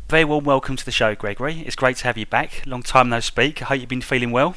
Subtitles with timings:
[0.09, 1.59] Very warm welcome to the show, Gregory.
[1.59, 2.63] It's great to have you back.
[2.65, 3.61] Long time no speak.
[3.61, 4.55] I hope you've been feeling well.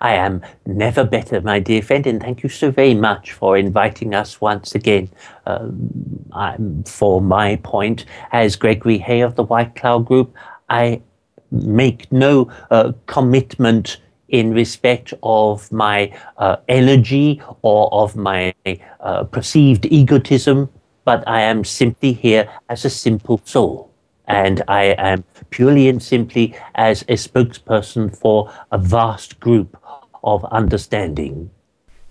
[0.00, 4.14] I am never better, my dear friend, and thank you so very much for inviting
[4.14, 5.10] us once again.
[5.46, 10.34] Um, for my point, as Gregory Hay of the White Cloud Group,
[10.68, 11.02] I
[11.50, 13.98] make no uh, commitment
[14.28, 18.54] in respect of my uh, energy or of my
[19.00, 20.68] uh, perceived egotism,
[21.04, 23.90] but I am simply here as a simple soul.
[24.26, 29.78] And I am purely and simply as a spokesperson for a vast group
[30.22, 31.50] of understanding.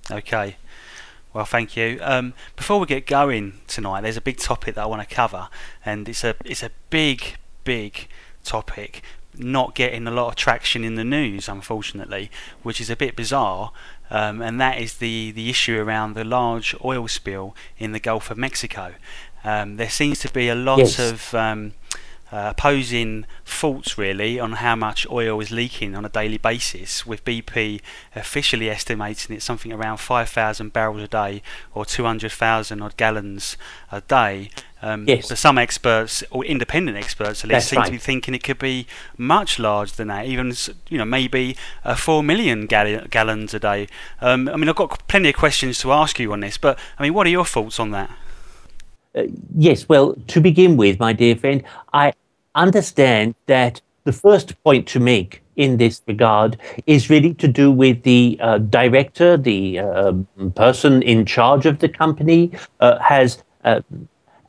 [0.09, 0.57] Okay.
[1.33, 1.99] Well, thank you.
[2.01, 5.49] Um, before we get going tonight, there's a big topic that I want to cover,
[5.85, 8.07] and it's a it's a big, big
[8.43, 9.03] topic,
[9.37, 12.31] not getting a lot of traction in the news, unfortunately,
[12.63, 13.71] which is a bit bizarre.
[14.09, 18.31] Um, and that is the the issue around the large oil spill in the Gulf
[18.31, 18.93] of Mexico.
[19.43, 20.97] Um, there seems to be a lot Yes.
[20.97, 21.73] of um,
[22.31, 27.23] uh, posing faults really on how much oil is leaking on a daily basis, with
[27.23, 27.81] BP
[28.15, 31.41] officially estimating it's something around 5,000 barrels a day
[31.73, 33.57] or 200,000 odd gallons
[33.91, 34.49] a day.
[34.81, 35.29] Um, Yes.
[35.29, 38.59] But some experts, or independent experts at least, That's seem to be thinking it could
[38.59, 38.85] be
[39.17, 40.53] much larger than that, even
[40.89, 43.87] you know maybe uh, four million gal- gallons a day.
[44.21, 47.03] Um, I mean, I've got plenty of questions to ask you on this, but I
[47.03, 48.11] mean, what are your thoughts on that?
[49.55, 52.13] Yes, well, to begin with, my dear friend, I
[52.55, 58.03] understand that the first point to make in this regard is really to do with
[58.03, 60.13] the uh, director, the uh,
[60.55, 63.43] person in charge of the company, uh, has.
[63.63, 63.81] Uh,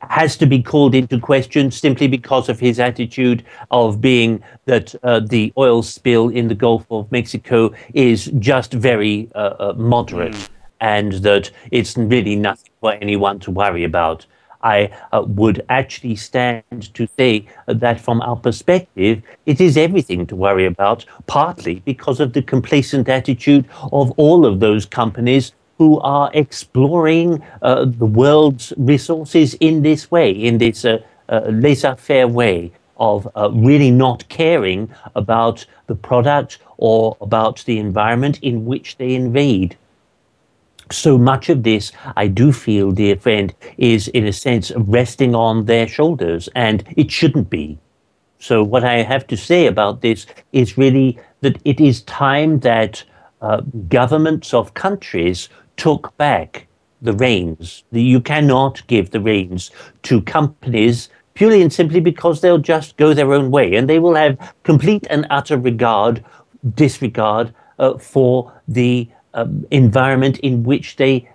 [0.01, 5.19] has to be called into question simply because of his attitude of being that uh,
[5.19, 10.49] the oil spill in the Gulf of Mexico is just very uh, uh, moderate
[10.79, 14.25] and that it's really nothing for anyone to worry about.
[14.61, 20.35] I uh, would actually stand to say that from our perspective, it is everything to
[20.35, 26.29] worry about, partly because of the complacent attitude of all of those companies who are
[26.33, 30.99] exploring uh, the world's resources in this way, in this uh,
[31.29, 37.79] uh, laissez faire way of uh, really not caring about the product or about the
[37.79, 39.77] environment in which they invade
[40.91, 45.65] so much of this, I do feel, dear friend, is in a sense resting on
[45.65, 47.79] their shoulders, and it shouldn't be.
[48.39, 53.03] So, what I have to say about this is really that it is time that
[53.41, 56.67] uh, governments of countries took back
[57.01, 57.83] the reins.
[57.91, 59.71] You cannot give the reins
[60.03, 64.15] to companies purely and simply because they'll just go their own way and they will
[64.15, 66.23] have complete and utter regard,
[66.75, 71.29] disregard uh, for the um, environment in which they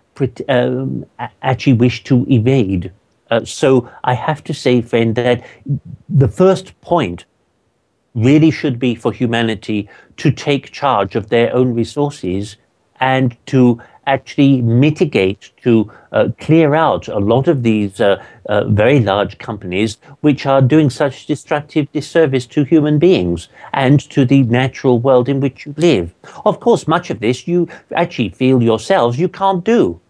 [0.48, 1.04] um,
[1.42, 2.92] actually wish to evade.
[3.30, 5.44] Uh, so I have to say, friend, that
[6.08, 7.24] the first point
[8.14, 9.88] really should be for humanity
[10.18, 12.56] to take charge of their own resources
[13.00, 19.00] and to actually mitigate, to uh, clear out a lot of these uh, uh, very
[19.00, 24.98] large companies which are doing such destructive disservice to human beings and to the natural
[24.98, 26.14] world in which you live.
[26.44, 30.00] Of course, much of this you actually feel yourselves you can't do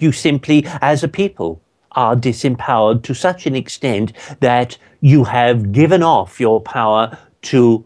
[0.00, 1.60] you simply, as a people,
[1.92, 7.84] are disempowered to such an extent that you have given off your power to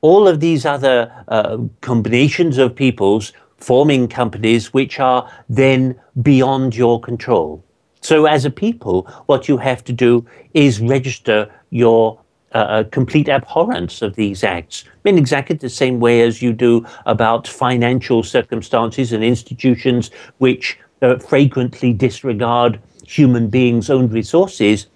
[0.00, 7.00] all of these other uh, combinations of peoples forming companies which are then beyond your
[7.00, 7.62] control.
[8.00, 10.24] So, as a people, what you have to do
[10.54, 12.18] is register your
[12.54, 16.86] uh, uh, complete abhorrence of these acts in exactly the same way as you do
[17.04, 24.86] about financial circumstances and institutions which uh, frequently disregard human beings' own resources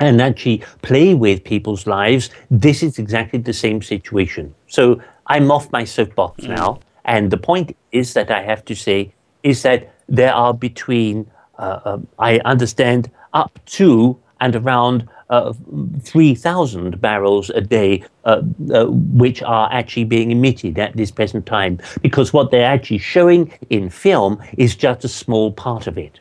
[0.00, 4.52] and actually play with people's lives, this is exactly the same situation.
[4.66, 6.80] So I'm off my soapbox now.
[7.04, 9.12] And the point is that I have to say
[9.42, 15.54] is that there are between, uh, um, I understand, up to and around uh,
[16.02, 18.42] 3,000 barrels a day, uh,
[18.74, 21.78] uh, which are actually being emitted at this present time.
[22.02, 26.20] Because what they're actually showing in film is just a small part of it.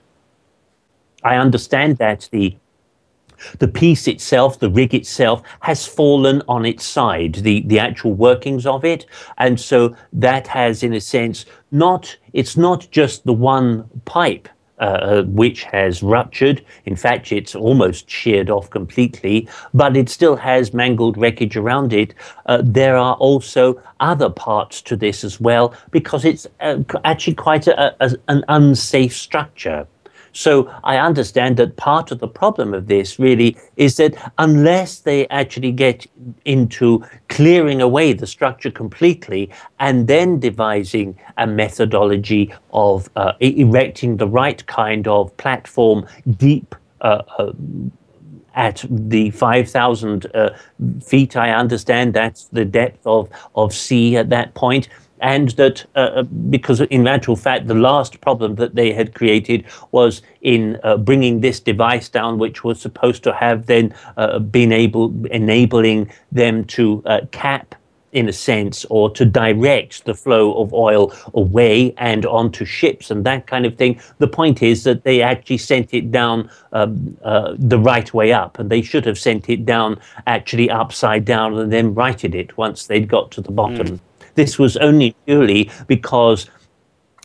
[1.24, 2.56] I understand that the
[3.60, 8.66] the piece itself, the rig itself, has fallen on its side, the, the actual workings
[8.66, 9.06] of it.
[9.38, 14.50] And so that has, in a sense, not, it's not just the one pipe
[14.82, 16.66] uh, which has ruptured.
[16.86, 22.16] In fact, it's almost sheared off completely, but it still has mangled wreckage around it.
[22.48, 27.68] Uh, there are also other parts to this as well because it's uh, actually quite
[27.68, 29.88] a, a, an unsafe structure.
[30.34, 35.28] So I understand that part of the problem of this really is that unless they
[35.28, 36.08] actually get
[36.46, 39.50] into clearing away the structure completely
[39.80, 46.06] and then devising a methodology of uh, erecting the right kind of platform
[46.38, 47.52] deep uh, uh,
[48.56, 50.50] at the 5,000 uh,
[51.04, 54.90] feet, I understand that's the depth of, of sea at that point
[55.22, 59.66] and that uh, uh, because in actual fact the last problem that they had created
[59.92, 64.72] was in uh, bringing this device down which was supposed to have then uh, been
[64.72, 67.76] able enabling them to uh, cap
[68.12, 73.26] in a sense, or to direct the flow of oil away and onto ships and
[73.26, 74.00] that kind of thing.
[74.18, 78.60] The point is that they actually sent it down um, uh, the right way up,
[78.60, 82.88] and they should have sent it down actually upside down and then righted it once
[82.88, 83.88] they'd got to the bottom.
[83.88, 84.00] Mm.
[84.36, 86.50] This was only purely because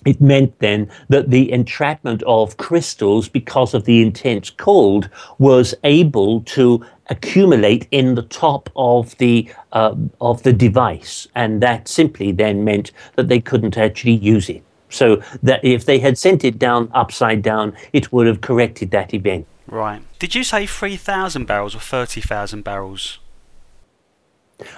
[0.07, 6.43] it meant then that the entrapment of crystals, because of the intense cold, was able
[6.43, 12.65] to accumulate in the top of the uh, of the device, and that simply then
[12.65, 14.63] meant that they couldn't actually use it.
[14.89, 19.13] So that if they had sent it down upside down, it would have corrected that
[19.13, 19.47] event.
[19.67, 20.03] Right.
[20.21, 23.19] Did you say three thousand barrels or thirty thousand barrels?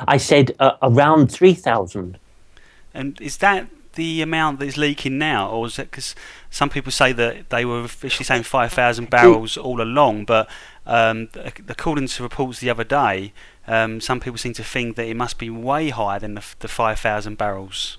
[0.07, 2.19] I said uh, around 3,000.
[2.95, 6.15] And is that the amount that is leaking now, or is it because
[6.51, 10.49] some people say that they were officially saying 5,000 barrels all along, but
[10.87, 11.29] um,
[11.69, 13.33] according to reports the other day,
[13.67, 16.69] um, some people seem to think that it must be way higher than the, the
[16.69, 17.99] 5,000 barrels.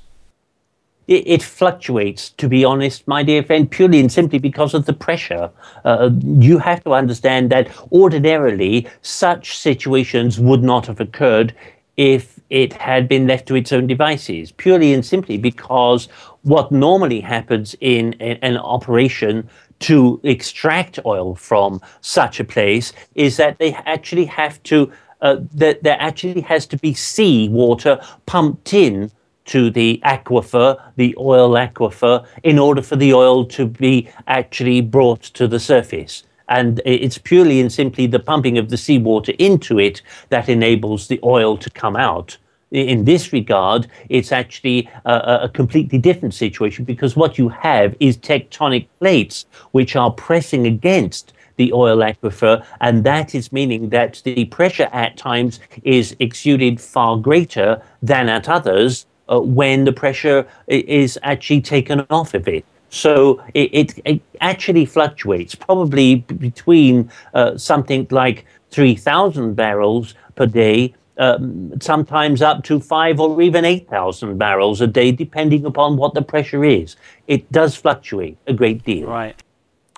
[1.09, 4.94] It, it, fluctuates, to be honest, my dear friend, purely and simply because of the
[4.94, 5.50] pressure.
[5.83, 11.56] Uh, you have to understand that ordinarily such situations would not have occurred
[11.97, 16.09] if it had been left to its own devices, purely and simply because
[16.44, 23.57] what normally happens in, an operation to extract oil from such a place is that
[23.57, 24.91] they actually have to,
[25.21, 29.11] uh, that there actually has to be sea water pumped in
[29.50, 35.24] to the aquifer, the oil aquifer, in order for the oil to be actually brought
[35.24, 36.24] to the surface.
[36.50, 41.19] And it's purely and simply the pumping of the seawater into it that enables the
[41.24, 42.38] oil to come out.
[42.72, 48.16] In this regard, it's actually a, a, completely different situation because what you have is
[48.16, 54.45] tectonic plates which are pressing against the oil aquifer, and that is meaning that the
[54.45, 61.18] pressure at times is exuded far greater than at others uh, when the pressure is
[61.24, 62.66] actually taken off of it.
[62.90, 70.96] So it, it, it actually fluctuates, probably between uh, something like 3,000 barrels per day,
[71.18, 76.22] um, sometimes up to five or even 8,000 barrels a day, depending upon what the
[76.22, 76.96] pressure is.
[77.28, 79.08] It does fluctuate a great deal.
[79.08, 79.36] Right.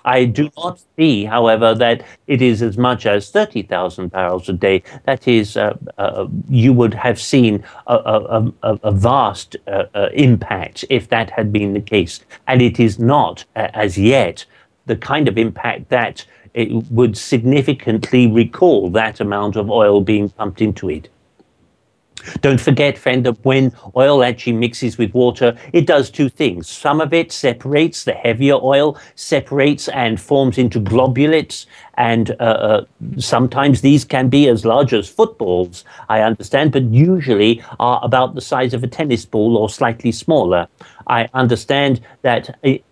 [0.04, 4.82] I do not see, however, that it is as much as 30,000 barrels a day.
[5.04, 10.08] That is, uh, uh, you would have seen a, a, a, a vast uh, uh
[10.14, 12.20] impact if that had been the case.
[12.46, 14.44] And it is not, uh, as yet,
[14.86, 16.24] the kind of impact that
[16.54, 21.08] it would significantly recall that amount of oil being pumped into it.
[22.40, 26.68] Don't forget, friend, that when oil actually mixes with water, it does two things.
[26.68, 31.66] Some of it separates, the heavier oil separates and forms into globulates.
[31.98, 32.84] And uh, uh,
[33.18, 38.40] sometimes these can be as large as footballs, I understand, but usually are about the
[38.40, 40.68] size of a tennis ball or slightly smaller.
[41.06, 42.58] I understand that.
[42.62, 42.84] It, uh,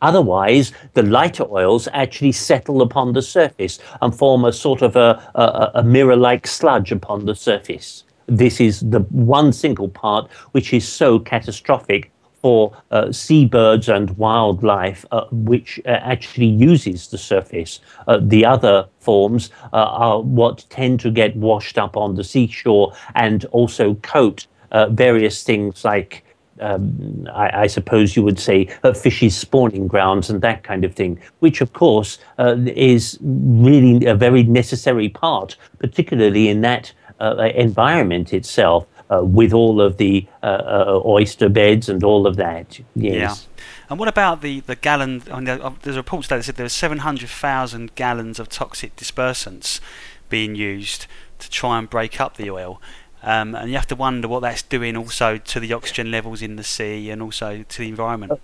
[0.00, 5.20] Otherwise, the lighter oils actually settle upon the surface and form a sort of a,
[5.34, 10.72] a, a mirror like sludge upon the surface this is the one single part which
[10.72, 17.80] is so catastrophic for uh, seabirds and wildlife, uh, which uh, actually uses the surface.
[18.06, 22.92] Uh, the other forms uh, are what tend to get washed up on the seashore
[23.14, 26.24] and also coat uh, various things like.
[26.60, 28.64] Um, I, I, suppose you would say
[28.96, 34.42] fishes' spawning grounds and that kind of thing, which of course is really a very
[34.42, 41.88] necessary part, particularly in that environment itself uh, with all of the uh, oyster beds
[41.88, 42.78] and all of that.
[42.94, 43.48] Yes.
[43.56, 43.62] Yeah.
[43.90, 45.22] And what about the, the gallon?
[45.30, 49.80] I mean, there's reports that said there were 700,000 gallons of toxic dispersants
[50.28, 51.06] being used
[51.38, 52.80] to try and break up the oil.
[53.22, 56.56] Um, and you have to wonder what that's doing also to the oxygen levels in
[56.56, 58.40] the sea and also to the environment.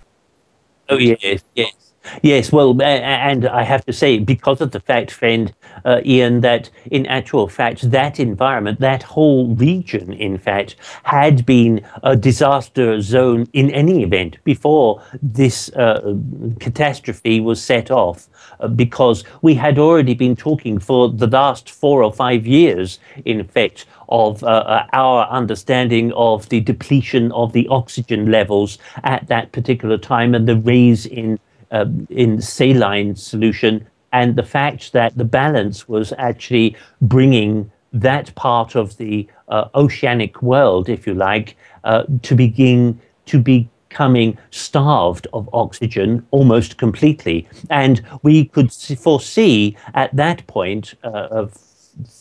[0.89, 1.93] Oh, yes, yes.
[2.21, 5.53] Yes, well, and I have to say, because of the fact, friend
[5.85, 11.85] uh, Ian, that in actual fact, that environment, that whole region, in fact, had been
[12.03, 16.15] a disaster zone in any event before this uh,
[16.59, 18.27] catastrophe was set off,
[18.59, 23.43] uh, because we had already been talking for the last four or five years, in
[23.47, 29.51] fact, of uh, uh, our understanding of the depletion of the oxygen levels at that
[29.51, 31.39] particular time and the raise in
[31.75, 33.73] uh, in saline solution,
[34.11, 40.33] and the fact that the balance was actually bringing that part of the uh, oceanic
[40.41, 47.47] world, if you like, uh, to begin to be becoming starved of oxygen almost completely.
[47.69, 48.69] And we could
[49.07, 51.53] foresee at that point uh, of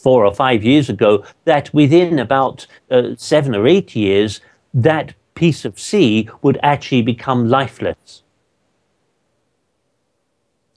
[0.03, 4.41] four or five years ago that within about uh, seven or eight years,
[4.73, 8.24] that piece of sea would actually become lifeless.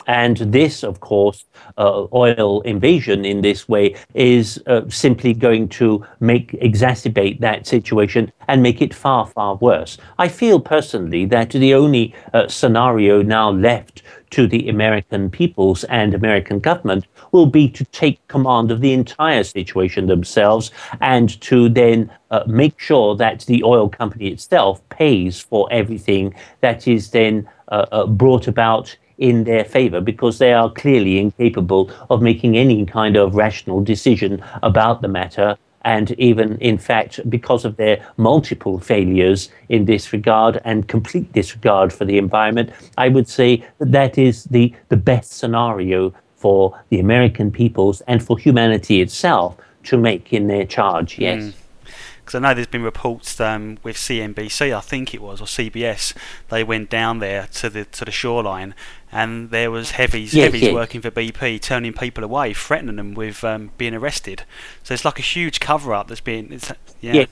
[0.07, 1.45] And this, of course,
[1.77, 8.31] uh, oil invasion in this way is uh, simply going to make exacerbate that situation
[8.47, 9.97] and make it far, far worse.
[10.17, 16.13] I feel personally that the only uh, scenario now left to the American peoples and
[16.13, 20.71] American government will be to take command of the entire situation themselves
[21.01, 26.87] and to then uh, make sure that the oil company itself pays for everything that
[26.87, 32.21] is then uh, uh, brought about in their favor because they are clearly incapable of
[32.21, 35.57] making any kind of rational decision about the matter.
[35.83, 41.93] And even, in fact, because of their multiple failures in this regard and complete disregard
[41.93, 46.99] for the environment, I would say that that is the, the best scenario for the
[46.99, 51.43] American peoples and for humanity itself to make in their charge, yes.
[51.43, 51.53] Mm
[52.27, 56.13] because I know there's been reports um, with CNBC, I think it was, or CBS.
[56.49, 58.75] They went down there to the to the shoreline,
[59.13, 60.73] and there was heavies yes, heavies yes.
[60.73, 64.43] working for BP, turning people away, threatening them with um, being arrested.
[64.83, 66.51] So it's like a huge cover up that's been.
[66.51, 66.69] It's,
[66.99, 67.13] yeah.
[67.13, 67.25] yeah.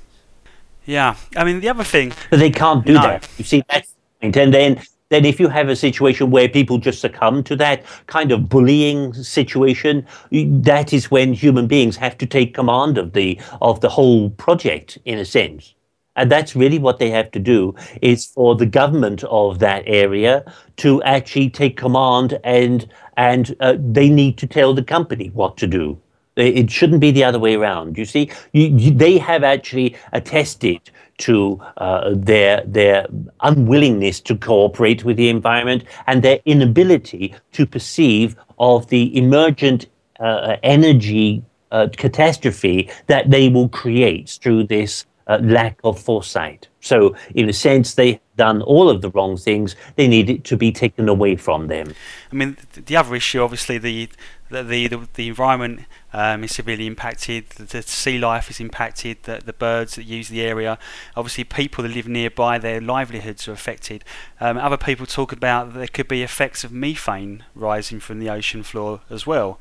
[0.85, 2.13] Yeah, I mean the other thing.
[2.29, 3.01] But they can't do no.
[3.01, 3.27] that.
[3.37, 3.93] You see, that's.
[4.21, 8.31] And then then if you have a situation where people just succumb to that kind
[8.31, 13.81] of bullying situation, that is when human beings have to take command of the of
[13.81, 15.75] the whole project in a sense.
[16.15, 20.45] And that's really what they have to do is for the government of that area
[20.77, 25.67] to actually take command and and uh, they need to tell the company what to
[25.67, 25.99] do.
[26.35, 27.97] It shouldn't be the other way around.
[27.97, 30.81] You see, you, you, they have actually attested
[31.17, 33.07] to uh, their their
[33.41, 39.87] unwillingness to cooperate with the environment and their inability to perceive of the emergent
[40.19, 46.67] uh, energy uh, catastrophe that they will create through this uh, lack of foresight.
[46.81, 49.75] So, in a sense, they've done all of the wrong things.
[49.95, 51.95] They need it to be taken away from them.
[52.31, 54.09] I mean, the other issue, obviously, the
[54.51, 55.81] the the, the environment
[56.13, 57.49] um, is severely impacted.
[57.49, 59.23] The, the, sea life is impacted.
[59.23, 60.77] The, the birds that use the area,
[61.15, 64.03] obviously, people that live nearby, their livelihoods are affected.
[64.39, 68.61] Um, other people talk about there could be effects of methane rising from the ocean
[68.61, 69.59] floor as well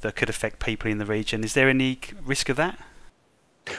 [0.00, 1.44] that could affect people in the region.
[1.44, 2.78] Is there any risk of that?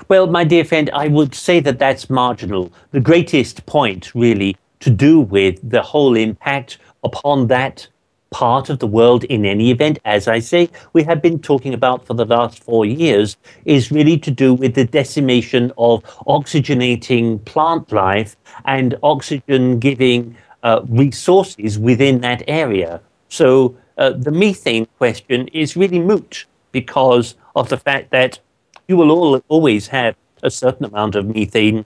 [0.07, 2.71] Well, my dear friend, I would say that that's marginal.
[2.91, 7.87] The greatest point, really, to do with the whole impact upon that
[8.31, 12.05] part of the world in any event, as I say, we have been talking about
[12.05, 17.91] for the last four years, is really to do with the decimation of oxygenating plant
[17.91, 22.99] life and oxygen giving uh, resources within that area.
[23.29, 28.39] So uh, the methane question is really moot because of the fact that
[28.87, 31.85] you will all, always have a certain amount of methane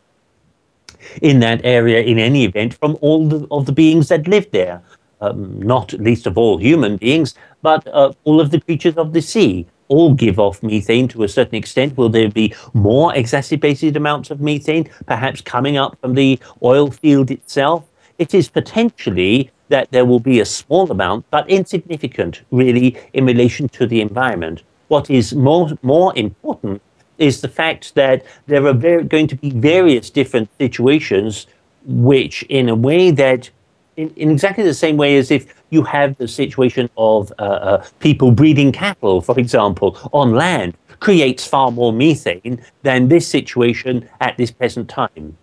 [1.22, 4.82] in that area in any event from all the, of the beings that live there.
[5.22, 9.22] Um, not least of all human beings, but uh, all of the creatures of the
[9.22, 11.98] sea all give off methane to a certain extent.
[11.98, 17.32] Will there be more exacerbated amounts of methane, perhaps coming up from the oil field
[17.32, 17.86] itself?
[18.18, 23.68] It is potentially that there will be a small amount, but insignificant, really, in relation
[23.70, 24.63] to the environment.
[24.88, 26.82] What is more, more important
[27.19, 31.45] is the fact that there are very, going to be various different situations
[31.85, 33.49] which, in a way that,
[33.97, 37.85] in, in exactly the same way as if you have the situation of uh, uh,
[37.99, 44.35] people breeding cattle, for example, on land, creates far more methane than this situation at
[44.38, 45.38] this present time.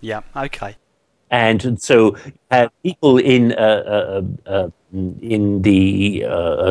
[0.00, 0.76] Yeah, okay.
[1.30, 2.16] And so,
[2.50, 4.70] uh, people in uh, uh, uh
[5.20, 6.24] in the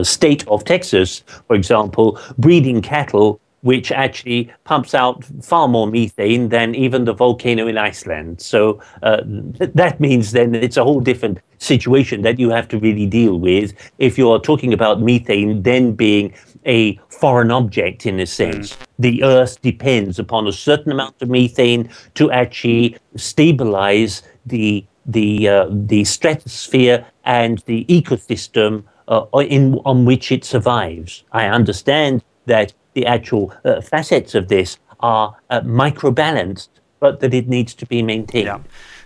[0.03, 6.74] state of Texas, for example, breeding cattle which actually pumps out far more methane than
[6.74, 8.39] even the volcano in Iceland.
[8.39, 9.17] So uh,
[9.57, 13.36] th- that means then it's a whole different situation that you have to really deal
[13.39, 16.33] with if you're talking about methane then being
[16.65, 18.74] a foreign object in a sense.
[18.74, 18.77] Mm.
[19.00, 25.67] The Earth depends upon a certain amount of methane to actually stabilize the the uh,
[25.69, 31.24] the stratosphere and the ecosystem uh, in on which it survives.
[31.33, 37.48] I understand that the actual uh, facets of this are uh, microbalanced, but that it
[37.48, 38.48] needs to be maintained.
[38.48, 38.60] Yeah.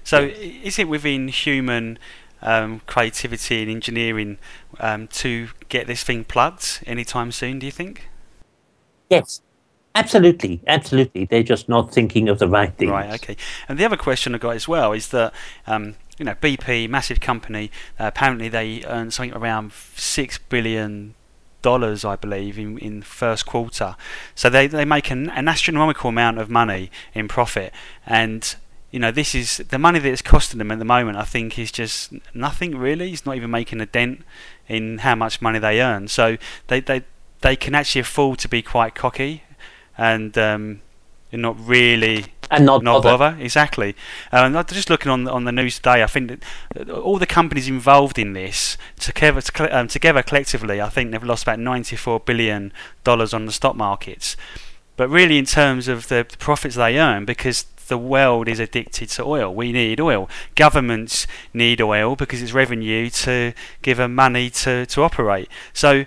[0.06, 0.32] So,
[0.64, 2.00] is it within human
[2.42, 4.38] um, creativity and engineering
[4.80, 7.60] um, to get this thing plugged anytime soon?
[7.60, 8.08] Do you think?
[9.10, 9.42] Yes,
[9.94, 11.26] Absolutely, absolutely.
[11.26, 12.92] They're just not thinking of the right things.
[12.92, 13.14] Right.
[13.16, 13.36] Okay.
[13.68, 15.34] And the other question I got as well is that
[15.68, 21.14] um, you know BP, massive company, uh, apparently they earn something around six billion
[21.62, 23.96] dollars, I believe, in in first quarter.
[24.36, 27.74] So they they make an, an astronomical amount of money in profit,
[28.06, 28.56] and
[28.91, 31.18] you know this is the money that it's costing them at the moment.
[31.18, 33.12] I think is just nothing really.
[33.12, 34.24] It's not even making a dent
[34.68, 36.08] in how much money they earn.
[36.08, 36.38] So
[36.68, 37.03] they they
[37.41, 39.44] they can actually afford to be quite cocky
[39.98, 40.82] and um,
[41.32, 43.18] you're not really and not, not bother.
[43.18, 43.44] bother.
[43.44, 43.96] Exactly.
[44.32, 46.44] Um, just looking on on the news today, I think
[46.76, 51.44] that all the companies involved in this together um, together collectively, I think they've lost
[51.44, 52.74] about 94 billion
[53.04, 54.36] dollars on the stock markets.
[54.98, 59.24] But really, in terms of the profits they earn, because the world is addicted to
[59.24, 59.54] oil.
[59.54, 60.30] We need oil.
[60.56, 65.50] Governments need oil because it's revenue to give them money to, to operate.
[65.74, 66.06] So,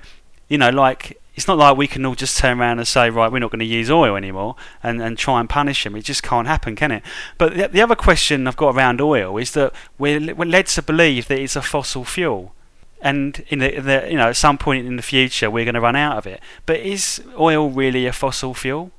[0.48, 3.30] you know, like it's not like we can all just turn around and say, right,
[3.30, 5.96] we're not going to use oil anymore and, and try and punish them.
[5.96, 7.02] It just can't happen, can it?
[7.38, 10.82] But the, the other question I've got around oil is that we're, we're led to
[10.82, 12.54] believe that it's a fossil fuel.
[13.00, 15.80] And in the, the, you know, at some point in the future, we're going to
[15.80, 16.40] run out of it.
[16.66, 18.92] But is oil really a fossil fuel?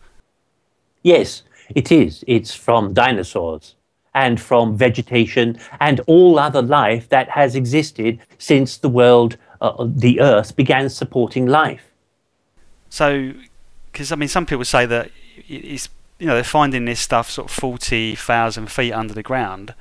[1.02, 2.24] Yes, it is.
[2.28, 3.76] It's from dinosaurs
[4.14, 10.20] and from vegetation and all other life that has existed since the world, uh, the
[10.20, 11.92] Earth, began supporting life.
[12.96, 13.34] So,
[13.92, 15.12] because I mean, some people say that
[15.50, 19.74] it's you know they're finding this stuff sort of forty thousand feet under the ground.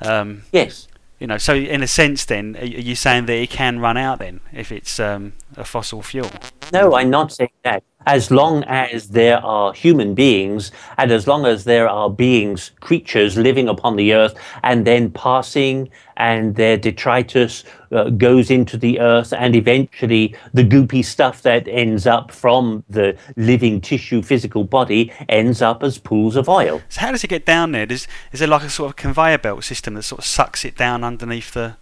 [0.00, 0.86] Um, yes.
[1.18, 4.20] You know, so in a sense, then are you saying that it can run out
[4.20, 6.30] then if it's um, a fossil fuel?
[6.72, 11.44] No, I'm not saying that as long as there are human beings and as long
[11.44, 17.64] as there are beings, creatures living upon the earth and then passing and their detritus
[17.92, 23.16] uh, goes into the earth and eventually the goopy stuff that ends up from the
[23.36, 26.80] living tissue physical body ends up as pools of oil.
[26.88, 27.86] So how does it get down there?
[27.90, 30.76] Is, is there like a sort of conveyor belt system that sort of sucks it
[30.76, 31.76] down underneath the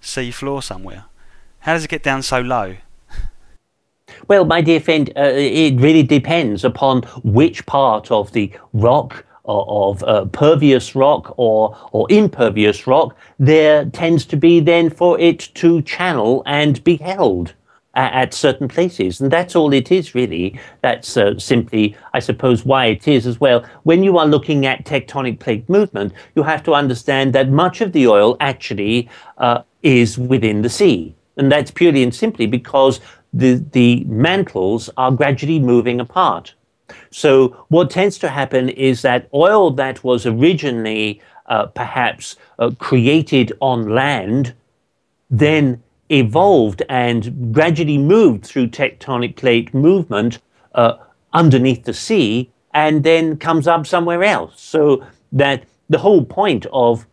[0.00, 1.04] sea floor somewhere?
[1.60, 2.76] How does it get down so low?
[4.26, 10.02] Well, my dear friend, uh, it really depends upon which part of the rock of
[10.04, 15.80] uh, pervious rock or, or impervious rock there tends to be then for it to
[15.82, 17.54] channel and be held
[17.94, 19.20] at, at certain places.
[19.20, 20.60] And that's all it is, really.
[20.82, 23.64] That's uh, simply, I suppose, why it is as well.
[23.84, 27.92] When you are looking at tectonic plate movement, you have to understand that much of
[27.92, 31.14] the oil actually uh, is within the sea.
[31.38, 33.00] And that's purely and simply because
[33.32, 36.54] the, the mantles are gradually moving apart.
[37.10, 43.52] So, what tends to happen is that oil that was originally uh, perhaps uh, created
[43.60, 44.54] on land
[45.30, 50.38] then evolved and gradually moved through tectonic plate movement
[50.74, 50.94] uh,
[51.34, 54.60] underneath the sea and then comes up somewhere else.
[54.60, 57.06] So, that the whole point of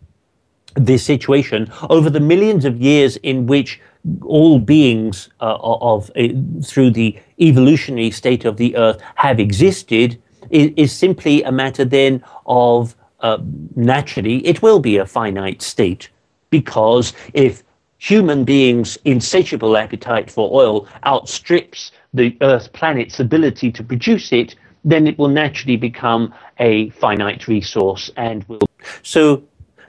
[0.76, 3.82] this situation over the millions of years in which
[4.24, 6.28] all beings uh, of uh,
[6.64, 12.24] through the evolutionary state of the earth have existed is, is simply a matter then
[12.46, 13.38] of uh,
[13.76, 16.10] naturally it will be a finite state.
[16.50, 17.64] Because if
[17.98, 25.08] human beings insatiable appetite for oil outstrips the earth planet's ability to produce it then
[25.08, 28.60] it will naturally become a finite resource and will
[29.02, 29.42] so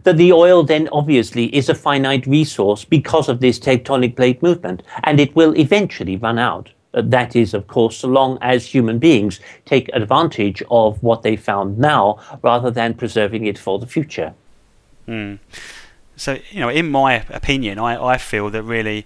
[0.04, 4.82] that the oil then obviously is a finite resource because of this tectonic plate movement,
[5.04, 6.70] and it will eventually run out.
[6.94, 11.36] Uh, that is, of course, so long as human beings take advantage of what they
[11.36, 14.32] found now rather than preserving it for the future.
[15.06, 15.38] Mm.
[16.16, 19.04] So, you know, in my opinion, I, I feel that really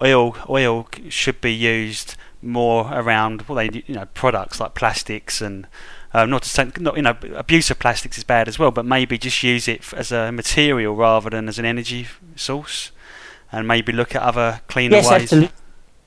[0.00, 5.66] oil oil should be used more around well, they you know products like plastics and
[6.14, 8.84] um, not to say, not you know, abuse of plastics is bad as well, but
[8.84, 12.92] maybe just use it as a material rather than as an energy source,
[13.50, 15.22] and maybe look at other cleaner yes, ways.
[15.22, 15.50] Absolutely.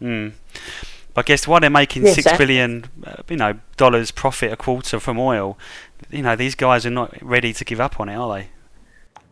[0.02, 0.32] Mm.
[1.18, 5.00] I guess why they're making yes, six billion, uh, you know, dollars profit a quarter
[5.00, 5.58] from oil,
[6.12, 8.50] you know, these guys are not ready to give up on it, are they?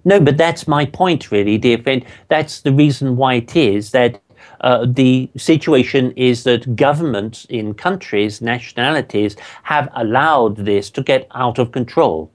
[0.06, 2.06] No, but that's my point, really, dear friend.
[2.30, 4.22] That's the reason why it is that
[4.64, 11.60] uh, the situation is that governments in countries, nationalities, have allowed this to get out
[11.60, 12.32] of control.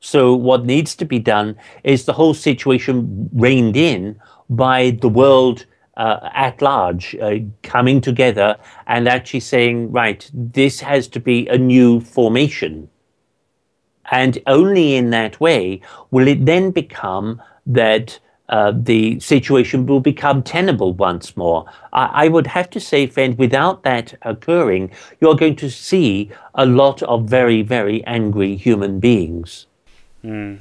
[0.00, 5.64] So, what needs to be done is the whole situation reined in by the world
[5.96, 8.56] uh, at large uh, coming together
[8.86, 12.88] and actually saying, right, this has to be a new formation.
[14.10, 18.18] And only in that way will it then become that
[18.50, 21.64] uh, the situation will become tenable once more.
[21.92, 26.66] I, I, would have to say, friend, without that occurring, you're going to see a
[26.66, 29.66] lot of very, very angry human beings.
[30.24, 30.58] Mm.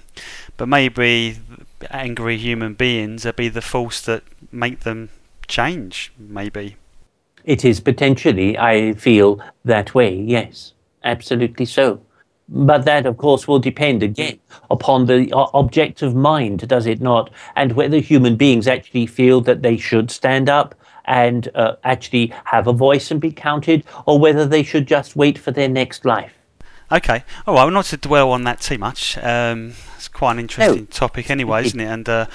[0.56, 1.40] But maybe
[1.90, 5.10] angry human beings will be the force that make them
[5.48, 6.76] change, maybe.
[7.44, 10.74] It is potentially, I feel, that way, yes,
[11.04, 12.02] absolutely so.
[12.52, 14.40] But that, of course, will depend again
[14.72, 17.30] upon the objective mind, does it not?
[17.56, 20.74] And whether human beings actually feel that they should stand up
[21.06, 25.38] and uh, actually have a voice and be counted, or whether they should just wait
[25.38, 26.34] for their next life.
[26.92, 27.24] Okay.
[27.46, 29.18] Oh, well, not to dwell on that too much.
[29.18, 30.86] Um, it's quite an interesting no.
[30.86, 31.86] topic, anyway, isn't it?
[31.86, 32.26] And uh,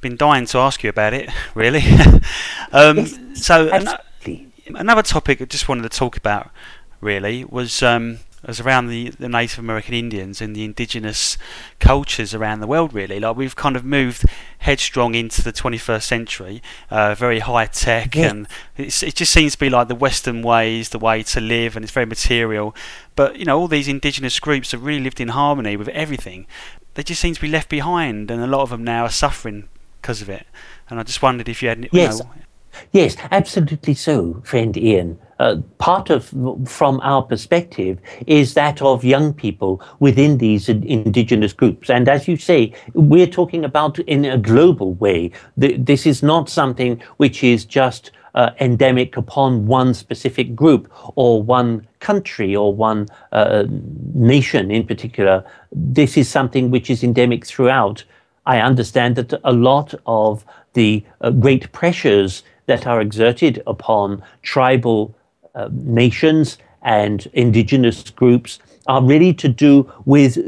[0.00, 1.82] been dying to ask you about it, really.
[2.72, 6.50] um, yes, so an- another topic I just wanted to talk about,
[7.00, 7.82] really, was.
[7.82, 11.38] Um, as around the, the Native American Indians and the indigenous
[11.78, 13.20] cultures around the world, really.
[13.20, 14.24] Like we've kind of moved
[14.58, 18.30] headstrong into the 21st century, uh, very high tech, yeah.
[18.30, 21.84] and it just seems to be like the Western ways, the way to live, and
[21.84, 22.74] it's very material.
[23.14, 26.46] But you know, all these indigenous groups have really lived in harmony with everything.
[26.94, 29.68] They just seem to be left behind, and a lot of them now are suffering
[30.00, 30.46] because of it.
[30.90, 32.20] And I just wondered if you had, yes.
[32.20, 32.30] Know,
[32.90, 35.18] Yes, absolutely so, friend Ian.
[35.42, 36.32] Uh, part of,
[36.68, 41.90] from our perspective, is that of young people within these indigenous groups.
[41.90, 45.32] And as you say, we're talking about in a global way.
[45.56, 51.88] This is not something which is just uh, endemic upon one specific group or one
[51.98, 53.64] country or one uh,
[54.14, 55.44] nation in particular.
[55.72, 58.04] This is something which is endemic throughout.
[58.46, 65.16] I understand that a lot of the uh, great pressures that are exerted upon tribal
[65.54, 70.38] uh, nations and indigenous groups are really to do with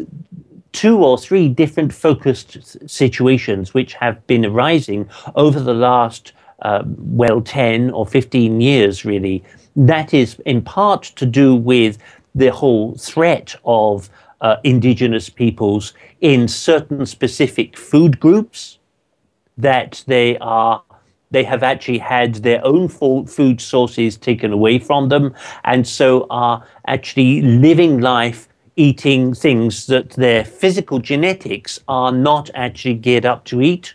[0.72, 7.40] two or three different focused situations which have been arising over the last, uh, well,
[7.40, 9.44] 10 or 15 years, really.
[9.76, 11.98] That is in part to do with
[12.34, 18.78] the whole threat of uh, indigenous peoples in certain specific food groups
[19.56, 20.82] that they are
[21.34, 26.66] they have actually had their own food sources taken away from them, and so are
[26.86, 33.60] actually living life eating things that their physical genetics are not actually geared up to
[33.60, 33.94] eat,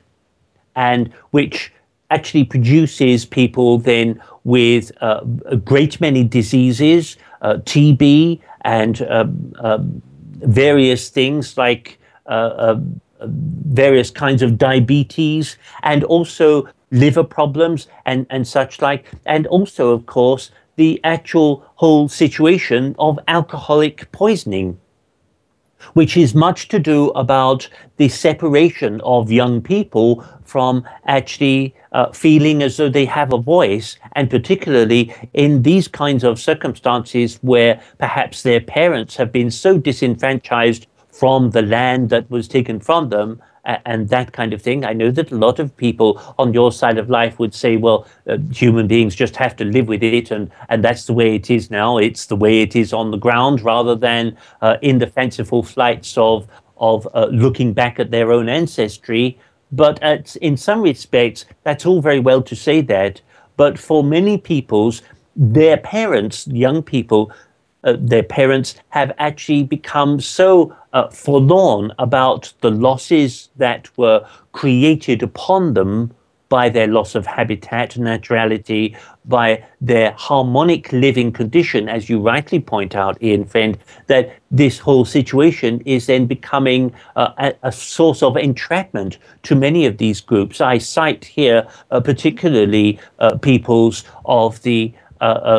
[0.75, 1.71] and which
[2.12, 9.80] actually produces people then with uh, a great many diseases, uh, TB, and uh,
[10.41, 12.80] various things like uh, uh,
[13.19, 20.06] various kinds of diabetes, and also liver problems and, and such like, and also, of
[20.06, 24.80] course, the actual whole situation of alcoholic poisoning,
[25.93, 32.63] which is much to do about the separation of young people from actually uh, feeling
[32.63, 38.43] as though they have a voice, and particularly in these kinds of circumstances where perhaps
[38.43, 43.41] their parents have been so disenfranchised from the land that was taken from them
[43.86, 44.86] and that kind of thing.
[44.86, 48.08] I know that a lot of people on your side of life would say, well,
[48.27, 51.49] uh, human beings just have to live with it, and, and that's the way it
[51.49, 51.97] is now.
[51.97, 56.17] It's the way it is on the ground rather than uh, in the fanciful flights
[56.17, 59.38] of, of uh, looking back at their own ancestry.
[59.71, 63.21] But at, in some respects, that's all very well to say that.
[63.58, 65.01] But for many peoples,
[65.36, 67.32] their parents, young people,
[67.84, 75.24] uh, their parents have actually become so uh, forlorn about the losses that were created
[75.24, 76.12] upon them
[76.50, 82.96] by their loss of habitat, naturality, by their harmonic living condition, as you rightly point
[82.96, 88.36] out, Ian Friend, that this whole situation is then becoming uh, a, a, source of
[88.36, 90.60] entrapment to many of these groups.
[90.60, 94.92] I cite here uh, particularly uh, peoples of the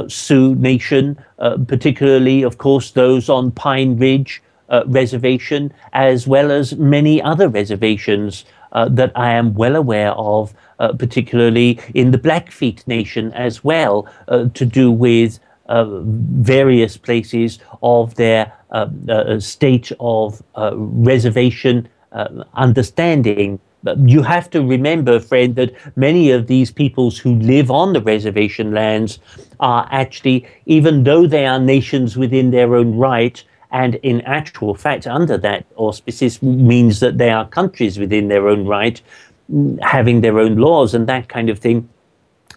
[0.08, 4.42] Sioux Nation, uh, particularly, of course, those on Pine Ridge
[4.86, 10.92] Reservation, as well as many other reservations uh, that I am well aware of, uh,
[10.92, 18.14] particularly in the Blackfeet Nation as well, uh, to do with uh, various places of
[18.14, 21.88] their uh, state of reservation
[22.54, 23.58] understanding.
[23.96, 28.72] You have to remember, friend, that many of these peoples who live on the reservation
[28.72, 29.18] lands
[29.60, 35.06] are actually, even though they are nations within their own right, and in actual fact,
[35.06, 39.00] under that auspices means that they are countries within their own right,
[39.82, 41.88] having their own laws and that kind of thing,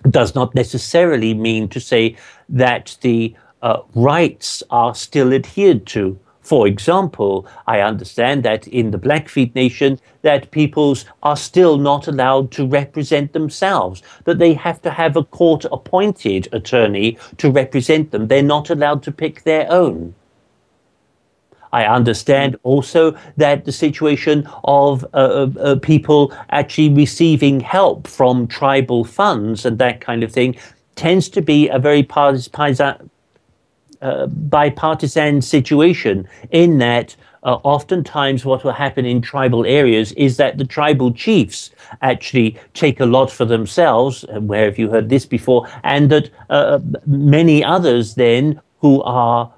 [0.10, 2.16] does not necessarily mean to say
[2.50, 6.20] that the uh, rights are still adhered to.
[6.44, 12.52] For example, I understand that in the Blackfeet Nation, that peoples are still not allowed
[12.52, 18.28] to represent themselves, that they have to have a court-appointed attorney to represent them.
[18.28, 20.16] They're not allowed to pick their own.
[21.72, 28.48] I understand also that the situation of uh, uh, uh people actually receiving help from
[28.48, 30.56] tribal funds and that kind of thing
[30.96, 33.10] tends to be a very partisan,
[34.04, 40.58] uh, bipartisan situation in that uh, oftentimes what will happen in tribal areas is that
[40.58, 44.26] the tribal chiefs actually take a lot for themselves.
[44.30, 45.68] Where have you heard this before?
[45.84, 49.52] And that uh, many others then who are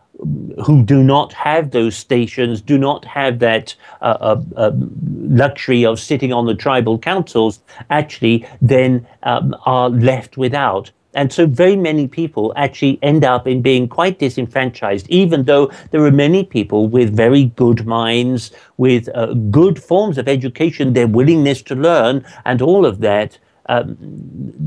[0.66, 6.00] who do not have those stations, do not have that uh, uh, uh, luxury of
[6.00, 10.90] sitting on the tribal councils, actually then um, are left without.
[11.16, 16.04] And so very many people actually end up in being quite disenfranchised, even though there
[16.04, 21.62] are many people with very good minds, with uh, good forms of education, their willingness
[21.64, 23.98] to learn, and all of that um,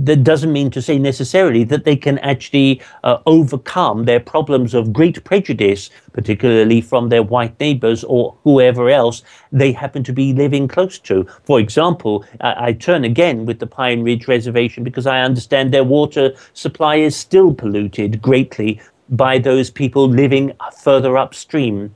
[0.04, 4.92] that doesn't mean to say necessarily that they can actually uh, overcome their problems of
[4.92, 10.68] great prejudice, particularly from their white neighbors or whoever else they happen to be living
[10.68, 11.26] close to.
[11.44, 15.84] For example, I, I turn again with the Pine Ridge Reservation because I understand their
[15.84, 18.80] water supply is still polluted greatly
[19.10, 21.94] by those people living further upstream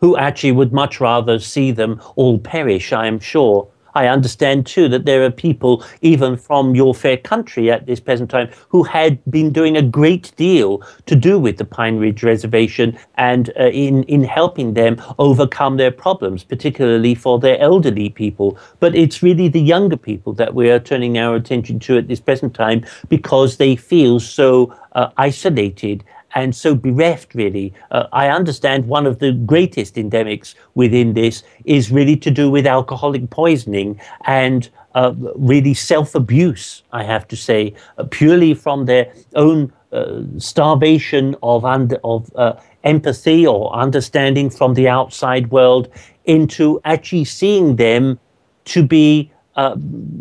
[0.00, 3.68] who actually would much rather see them all perish, I am sure.
[3.94, 8.30] I understand too that there are people, even from your fair country at this present
[8.30, 12.98] time, who had been doing a great deal to do with the Pine Ridge Reservation
[13.14, 18.58] and uh, in, in helping them overcome their problems, particularly for their elderly people.
[18.80, 22.20] But it's really the younger people that we are turning our attention to at this
[22.20, 26.04] present time because they feel so uh, isolated
[26.34, 27.72] and so bereft, really.
[27.90, 32.66] Uh, I understand one of the greatest endemics within this is really to do with
[32.66, 39.12] alcoholic poisoning and uh, really self abuse, I have to say, uh, purely from their
[39.34, 45.88] own uh, starvation of, under, of uh, empathy or understanding from the outside world
[46.24, 48.18] into actually seeing them
[48.66, 49.76] to be uh,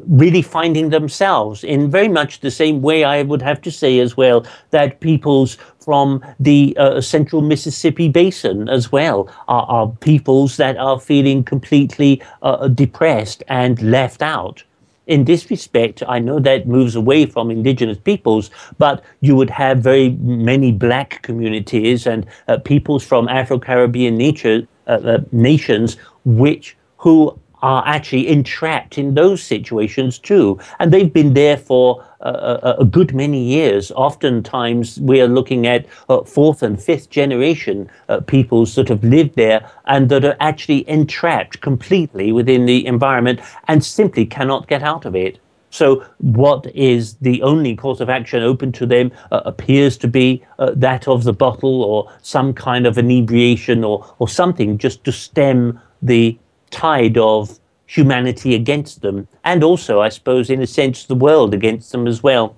[0.07, 4.15] really finding themselves in very much the same way I would have to say as
[4.15, 10.77] well that peoples from the uh, central Mississippi basin as well are, are, peoples that
[10.77, 14.63] are feeling completely uh, depressed and left out.
[15.07, 19.79] In this respect, I know that moves away from indigenous peoples, but you would have
[19.79, 27.81] very many black communities and uh, peoples from Afro-Caribbean nature, uh, nations which who are
[27.87, 30.59] actually entrapped in those situations too.
[30.79, 33.91] And they've been there for a, good many years.
[33.91, 39.35] Oftentimes, we are looking at uh, fourth and fifth generation uh, peoples that have lived
[39.35, 45.05] there and that are actually entrapped completely within the environment and simply cannot get out
[45.05, 45.39] of it.
[45.69, 50.43] So, what is the only course of action open to them uh, appears to be
[50.59, 55.11] uh, that of the bottle or some kind of inebriation or, or something just to
[55.11, 56.37] stem the
[56.73, 61.91] tide of humanity against them, and also, I suppose, in a sense, the world against
[61.91, 62.55] them as well,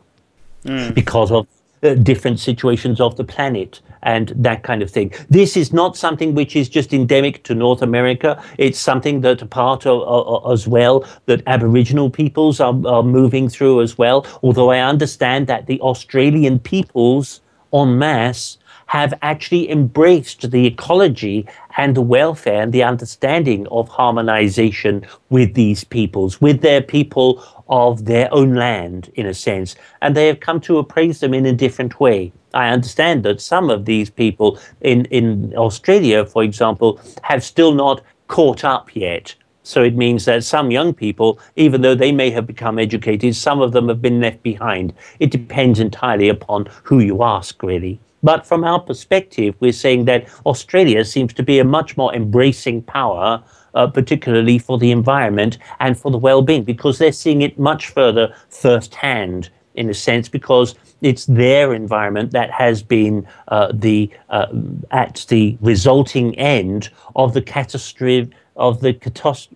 [0.63, 0.93] mm.
[0.93, 1.47] because of
[1.83, 5.11] uh, different situations of the planet and that kind of thing.
[5.29, 8.41] This is not something which is just endemic to North America.
[8.57, 13.49] It's something that a part of, uh, as well that Aboriginal peoples are, are moving
[13.49, 14.25] through as well.
[14.41, 17.41] Although I understand that the Australian peoples
[17.73, 25.05] en masse have actually embraced the ecology and the welfare and the understanding of harmonization
[25.29, 29.75] with these peoples, with their people of their own land, in a sense.
[30.01, 32.31] And they have come to appraise them in a different way.
[32.53, 38.01] I understand that some of these people in, in Australia, for example, have still not
[38.27, 39.35] caught up yet.
[39.63, 43.61] So it means that some young people, even though they may have become educated, some
[43.61, 44.93] of them have been left behind.
[45.19, 50.27] It depends entirely upon who you ask, really But from our perspective, we're saying that
[50.47, 53.43] Australia seems to be a much more embracing power,
[53.75, 57.89] uh, particularly for the environment and for the well being, because they're seeing it much
[57.89, 64.47] further firsthand in a sense, because it's their environment that has been uh, the uh,
[64.89, 69.55] at the resulting end of the catastrophe of the catastrophe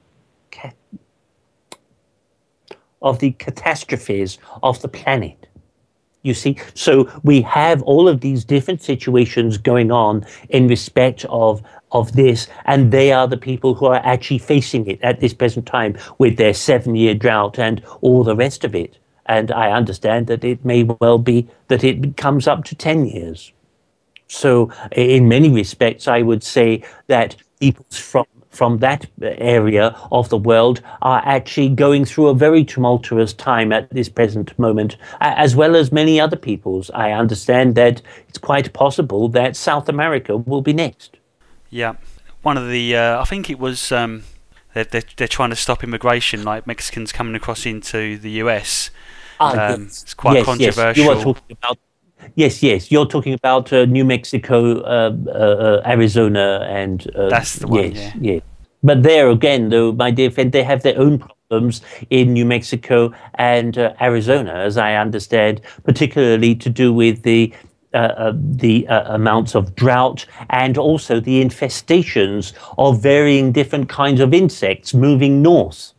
[3.02, 5.39] of the catastrophes of the planet.
[6.22, 11.64] You see, so we have all of these different situations going on in respect of
[11.92, 15.66] of this, and they are the people who are actually facing it at this present
[15.66, 18.98] time with their seven year drought and all the rest of it.
[19.26, 23.52] And I understand that it may well be that it comes up to 10 years.
[24.28, 28.26] So, in many respects, I would say that people from
[28.60, 33.90] from that area of the world are actually going through a very tumultuous time at
[33.90, 36.92] this present moment, as well as many other peoples.
[36.94, 41.16] I understand that it's quite possible that South America will be next.
[41.70, 41.94] Yeah,
[42.42, 44.24] one of the uh, I think it was um,
[44.74, 48.92] they're, they're, they're trying to stop immigration, like Mexicans coming across into the US.
[49.40, 50.04] Ah, um, yes.
[50.04, 51.06] It's quite yes, controversial.
[51.06, 51.06] Yes.
[51.06, 51.78] You are talking about
[52.36, 52.92] Yes, yes.
[52.92, 57.96] You're talking about uh, New Mexico, uh, uh, uh Arizona, and uh, that's the one.
[57.96, 58.34] Yes, yeah.
[58.34, 58.40] yeah.
[58.84, 63.14] But there again, though, my dear friend, they have their own problems in New Mexico
[63.36, 67.54] and uh, Arizona, as I understand, particularly to do with the
[67.92, 74.20] uh, uh, the uh, amounts of drought and also the infestations of varying different kinds
[74.22, 75.94] of insects moving north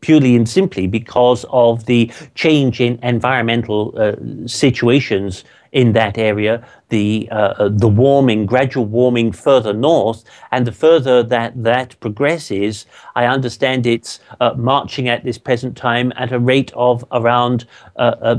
[0.00, 4.14] purely and simply because of the change in environmental uh,
[4.46, 10.72] situations in that area, the uh, uh, the warming, gradual warming further north, and the
[10.72, 16.38] further that that progresses, I understand it's uh, marching at this present time at a
[16.38, 18.36] rate of around uh, uh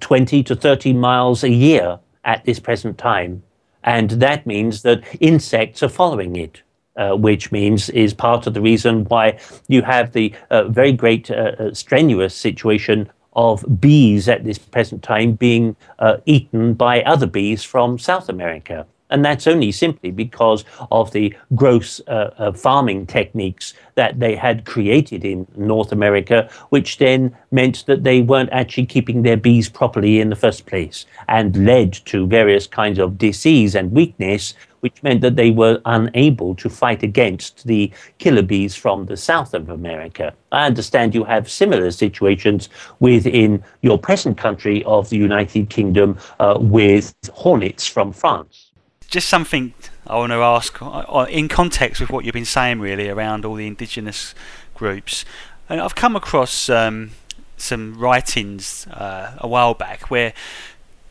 [0.00, 3.42] 20 to 30 miles a year at this present time,
[3.82, 6.62] and that means that insects are following it
[6.96, 11.30] uh, which means is part of the reason why you have the uh, very great
[11.30, 17.26] uh, uh strenuous situation of bees at this present time being uh, eaten by other
[17.26, 18.86] bees from South America.
[19.10, 25.24] And that's only simply because of the gross uh, farming techniques that they had created
[25.24, 30.30] in North America, which then meant that they weren't actually keeping their bees properly in
[30.30, 35.36] the first place and led to various kinds of disease and weakness, which meant that
[35.36, 40.32] they were unable to fight against the killer bees from the south of America.
[40.52, 46.56] I understand you have similar situations within your present country of the United Kingdom uh,
[46.58, 48.70] with hornets from France
[49.10, 49.74] just something
[50.06, 53.56] I want to ask uh, in context with what you've been saying, really, around all
[53.56, 54.34] the indigenous
[54.74, 55.24] groups.
[55.68, 57.10] And I've come across um,
[57.56, 60.32] some writings uh, a while back where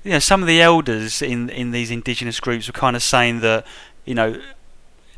[0.09, 3.41] you know some of the elders in in these indigenous groups were kind of saying
[3.41, 3.63] that
[4.05, 4.41] you know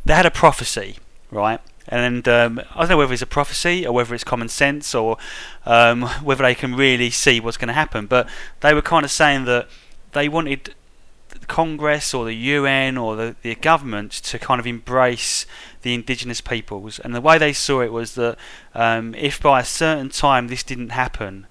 [0.04, 0.98] they had a prophecy,
[1.32, 1.62] right?
[1.88, 5.16] And um, I don't know whether it's a prophecy or whether it's common sense or
[5.66, 8.06] um, whether they can really see what's going to happen.
[8.06, 8.28] But
[8.60, 9.70] they were kind of saying that
[10.12, 10.76] they wanted
[11.48, 15.46] Congress or the UN or the, the government to kind of embrace
[15.84, 17.00] the indigenous peoples.
[17.00, 18.38] And the way they saw it was that
[18.76, 21.48] um, if by a certain time this didn't happen,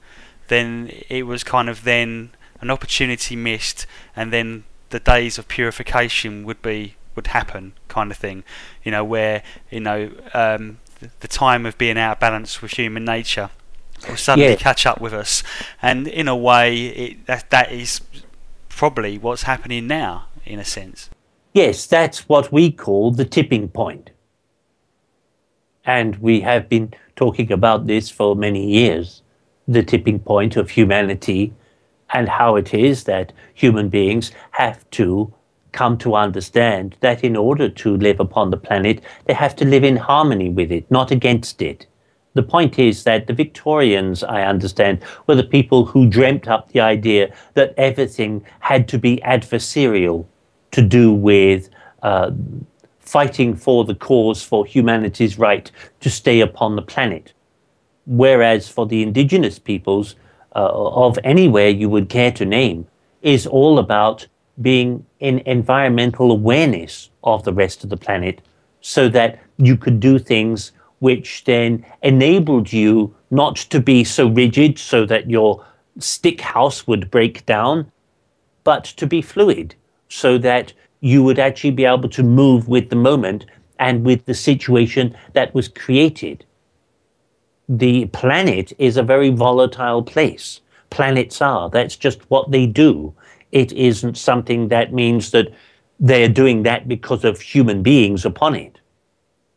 [0.48, 6.44] then it was kind of then an opportunity missed, and then the days of purification
[6.44, 8.44] would be would happen, kind of thing.
[8.84, 10.78] You know, where you know um,
[11.20, 13.50] the, time of being out of balance with human nature
[14.08, 14.56] will suddenly yeah.
[14.56, 15.42] catch up with us,
[15.80, 18.00] and in a way, it, that that is
[18.68, 21.10] probably what's happening now, in a sense.
[21.52, 24.10] Yes, that's what we call the tipping point.
[25.84, 29.22] And we have been talking about this for many years
[29.66, 31.52] the tipping point of humanity
[32.12, 35.32] and how it is that human beings have to
[35.72, 39.84] come to understand that in order to live upon the planet, they have to live
[39.84, 41.86] in harmony with it, not against it
[42.34, 46.80] the point is that the Victorians, I understand, were the people who dreamt up the
[46.80, 50.26] idea that everything had to be adversarial
[50.70, 51.68] to do with
[52.02, 52.30] uh,
[53.00, 55.70] fighting for the cause for humanity's right
[56.00, 57.32] to stay upon the planet.
[58.06, 60.14] Whereas for the indigenous peoples
[60.57, 60.68] Uh,
[61.07, 62.84] of anywhere you would care to name,
[63.22, 64.26] is all about
[64.61, 68.40] being in environmental awareness of the rest of the planet
[68.80, 74.78] so that you could do things which then enabled you not to be so rigid
[74.78, 75.64] so that your
[75.98, 77.90] stick house would break down,
[78.64, 79.74] but to be fluid
[80.09, 83.46] so that you would actually be able to move with the moment
[83.78, 86.44] and with the situation that was created.
[87.72, 90.60] The planet is a very volatile place.
[90.90, 91.70] Planets are.
[91.70, 93.14] That's just what they do.
[93.52, 95.54] It isn't something that means that
[96.00, 98.80] they're doing that because of human beings upon it.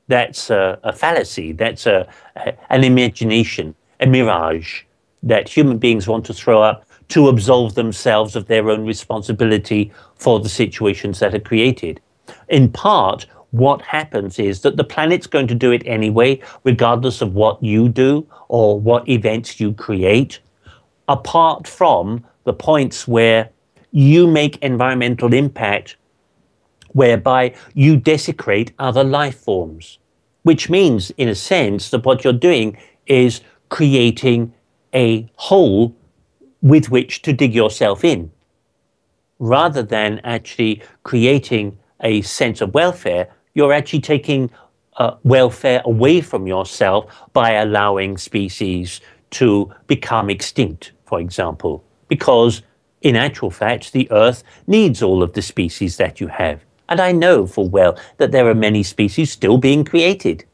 [0.09, 1.53] That's a, a fallacy.
[1.53, 4.83] That's a, a, an imagination, a mirage
[5.23, 10.39] that human beings want to throw up to absolve themselves of their own responsibility for
[10.39, 11.99] the situations that are created.
[12.47, 17.35] In part, what happens is that the planet's going to do it anyway, regardless of
[17.35, 20.39] what you do or what events you create,
[21.07, 23.49] apart from the points where
[23.91, 25.97] you make environmental impact
[26.93, 29.99] whereby you desecrate other life forms,
[30.41, 32.75] which means, in a sense, that what you're doing
[33.05, 34.51] is creating
[34.95, 35.95] a hole
[36.63, 38.31] with which to dig yourself in,
[39.37, 43.32] rather than actually creating a sense of welfare.
[43.53, 44.49] You're actually taking
[44.97, 49.01] uh, welfare away from yourself by allowing species
[49.31, 52.61] to become extinct, for example, because
[53.01, 56.63] in actual fact, the Earth needs all of the species that you have.
[56.89, 60.45] And I know full well that there are many species still being created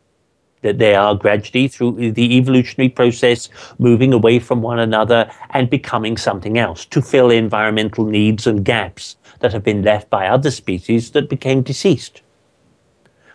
[0.62, 6.18] that they are gradually through the evolutionary process moving away from one another and becoming
[6.18, 11.12] something else to fill environmental needs and gaps that have been left by other species
[11.12, 12.22] that became deceased.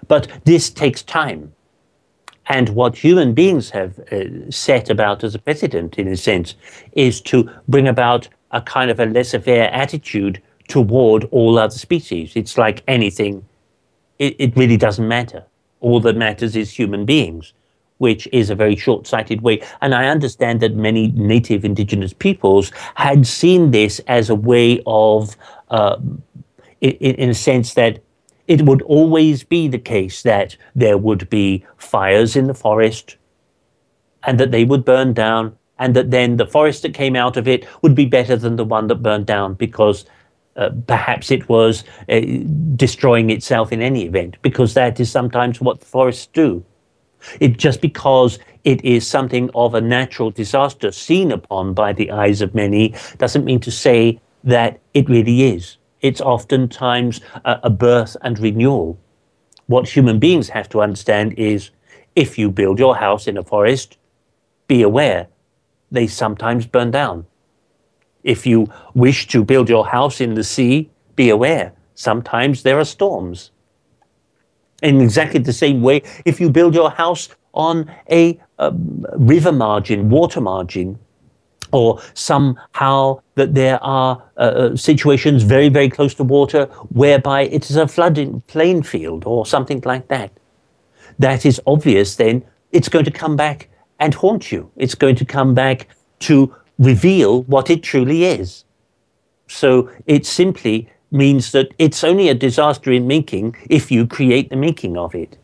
[0.09, 1.53] But this takes time.
[2.47, 6.55] And what human beings have uh, set about as a precedent, in a sense,
[6.93, 12.33] is to bring about a kind of a laissez faire attitude toward all other species.
[12.37, 13.47] It's like anything,
[14.19, 15.45] it, it really doesn't matter
[15.85, 17.53] all that matters is human beings,
[17.99, 19.61] which is a very short sighted way.
[19.83, 25.37] And I understand that many native indigenous peoples had seen this as a way of,
[25.69, 25.97] uh,
[26.81, 28.03] in, in a sense, that
[28.47, 33.17] it would always be the case that there would be fires in the forest
[34.25, 37.49] and that they would burn down and that then the forest that came out of
[37.49, 40.05] it would be better than the one that burned down because
[40.57, 42.21] uh, perhaps it was uh,
[42.77, 46.65] destroying itself in any event, because that is sometimes what forests do.
[47.41, 52.41] It just because it is something of a natural disaster seen upon by the eyes
[52.41, 55.79] of many doesn't mean to say that it really is.
[56.05, 58.99] It's oftentimes a, a birth and renewal.
[59.69, 61.71] What human beings have to understand is
[62.15, 63.97] if you build your house in a forest,
[64.69, 65.29] be aware
[65.91, 67.25] they sometimes burn down.
[68.23, 72.85] If you wish to build your house in the sea, be aware, sometimes there are
[72.85, 73.51] storms.
[74.83, 78.75] In exactly the same way, if you build your house on a, a
[79.17, 80.99] river margin, water margin,
[81.75, 87.69] or somehow that there are uh, uh, situations very, very close to water whereby it
[87.69, 90.31] is a flooding plain field or something like that.
[91.19, 93.69] That is obvious, then it's going to come back
[93.99, 94.71] and haunt you.
[94.77, 95.89] It's going to come back
[96.21, 98.65] to reveal what it truly is.
[99.49, 104.57] So it simply means that it's only a disaster in making if you create the
[104.57, 105.37] making of it.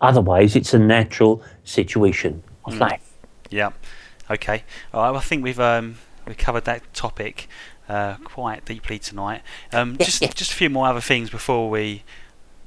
[0.00, 2.80] Otherwise, it's a natural situation of mm.
[2.80, 3.12] life.
[3.50, 3.72] Yeah.
[4.30, 4.64] Okay.
[4.92, 5.10] All right.
[5.10, 7.48] Well, I think we've um, we covered that topic
[7.88, 9.42] uh, quite deeply tonight.
[9.72, 12.04] Um, just just a few more other things before we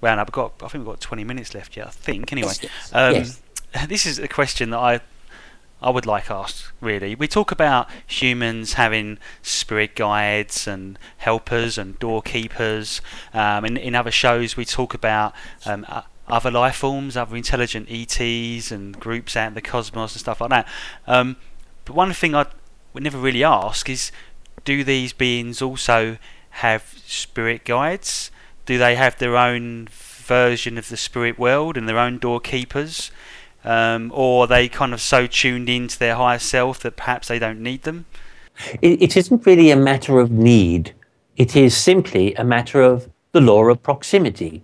[0.02, 0.30] round up.
[0.30, 1.88] I've got I think we've got 20 minutes left yet.
[1.88, 2.54] I think anyway.
[2.62, 3.42] Yes, yes.
[3.74, 5.02] Um, this is a question that I
[5.82, 7.16] I would like asked really.
[7.16, 13.02] We talk about humans having spirit guides and helpers and doorkeepers.
[13.34, 15.34] Um, in, in other shows, we talk about
[15.66, 15.86] um,
[16.28, 20.52] other life forms, other intelligent ETs and groups out in the cosmos and stuff like
[20.52, 20.68] that.
[21.08, 21.38] Um,
[21.92, 22.46] but one thing I
[22.94, 24.12] would never really ask is
[24.64, 26.18] do these beings also
[26.52, 28.32] have spirit guides?
[28.66, 33.12] Do they have their own version of the spirit world and their own doorkeepers?
[33.64, 37.40] um, or are they kind of so tuned into their higher self that perhaps they
[37.40, 38.06] don't need them?
[38.82, 40.94] It, it isn't really a matter of need.
[41.38, 44.64] It is simply a matter of the law of proximity.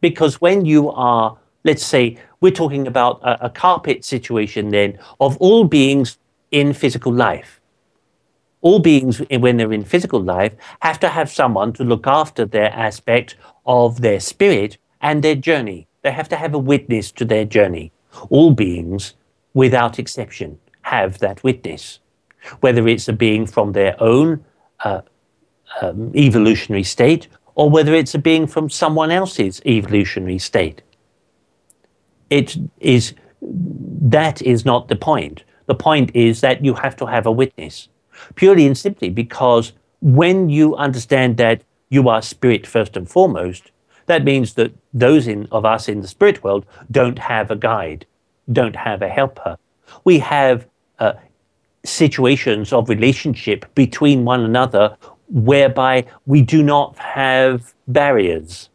[0.00, 5.36] Because when you are, let's say, we're talking about a, a carpet situation then of
[5.38, 6.18] all beings
[6.50, 7.60] in physical life.
[8.60, 12.72] All beings, when they're in physical life, have to have someone to look after their
[12.72, 13.36] aspect
[13.66, 15.86] of their spirit and their journey.
[16.02, 17.92] They have to have a witness to their journey
[18.30, 19.14] all beings,
[19.54, 22.00] without exception, have that witness.
[22.60, 24.44] Whether it's a being from their own
[24.84, 25.02] uh,
[25.80, 30.82] um, evolutionary state or whether it's a being from someone else's evolutionary state.
[32.30, 35.42] It is, that is not the point.
[35.68, 37.88] The point is that you have to have a witness,
[38.34, 43.70] purely and simply because when you understand that you are spirit first and foremost,
[44.06, 48.06] that means that those in, of us in the spirit world don't have a guide,
[48.50, 49.58] don't have a helper.
[50.04, 50.66] We have
[50.98, 51.12] uh,
[51.84, 54.96] situations of relationship between one another
[55.28, 58.70] whereby we do not have barriers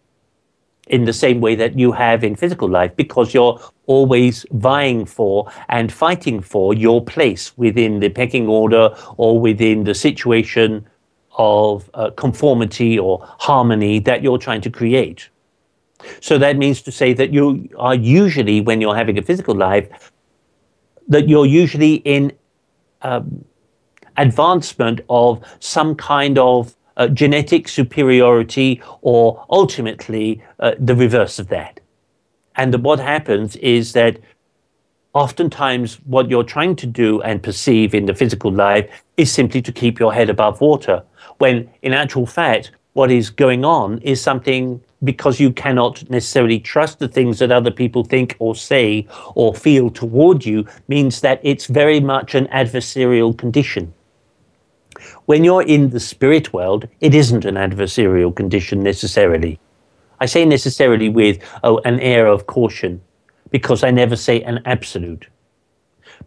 [0.87, 5.49] in the same way that you have in physical life because you're always vying for
[5.69, 10.85] and fighting for your place within the pecking order or within the situation
[11.37, 15.29] of uh, conformity or harmony that you're trying to create.
[16.19, 20.11] So that means to say that you are usually, when you're having a physical life,
[21.07, 22.33] that you're usually in
[23.01, 23.45] um,
[24.17, 31.79] advancement of some kind of uh, genetic superiority or ultimately uh, the reverse of that.
[32.55, 34.19] And what happens is that
[35.13, 39.71] oftentimes what you're trying to do and perceive in the physical life is simply to
[39.71, 41.03] keep your head above water,
[41.37, 46.99] when in actual fact, what is going on is something because you cannot necessarily trust
[46.99, 51.65] the things that other people think or say or feel toward you means that it's
[51.65, 53.93] very much an adversarial condition.
[55.25, 59.57] When you're in the spirit world, it isn't an adversarial condition necessarily.
[60.19, 63.01] I say necessarily with oh, an air of caution,
[63.49, 65.27] because I never say an absolute.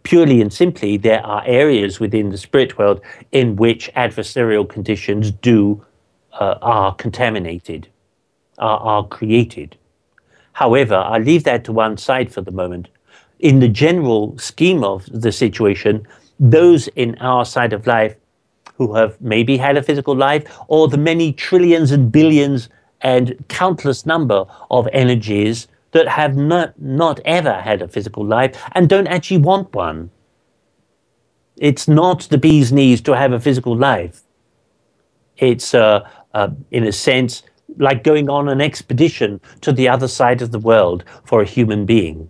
[0.01, 5.85] Purely and simply, there are areas within the spirit world in which adversarial conditions do
[6.33, 7.87] uh, are contaminated,
[8.57, 9.77] are, are created.
[10.53, 12.87] However, I leave that to one side for the moment.
[13.39, 16.07] In the general scheme of the situation,
[16.39, 18.15] those in our side of life
[18.77, 22.69] who have maybe had a physical life, or the many trillions and billions
[23.01, 28.89] and countless number of energies that have not, not ever had a physical life and
[28.89, 30.11] don't actually want one.
[31.57, 34.21] It's not the bee's knees to have a physical life.
[35.37, 37.43] It's, uh, uh, in a sense,
[37.77, 41.85] like going on an expedition to the other side of the world for a human
[41.85, 42.29] being.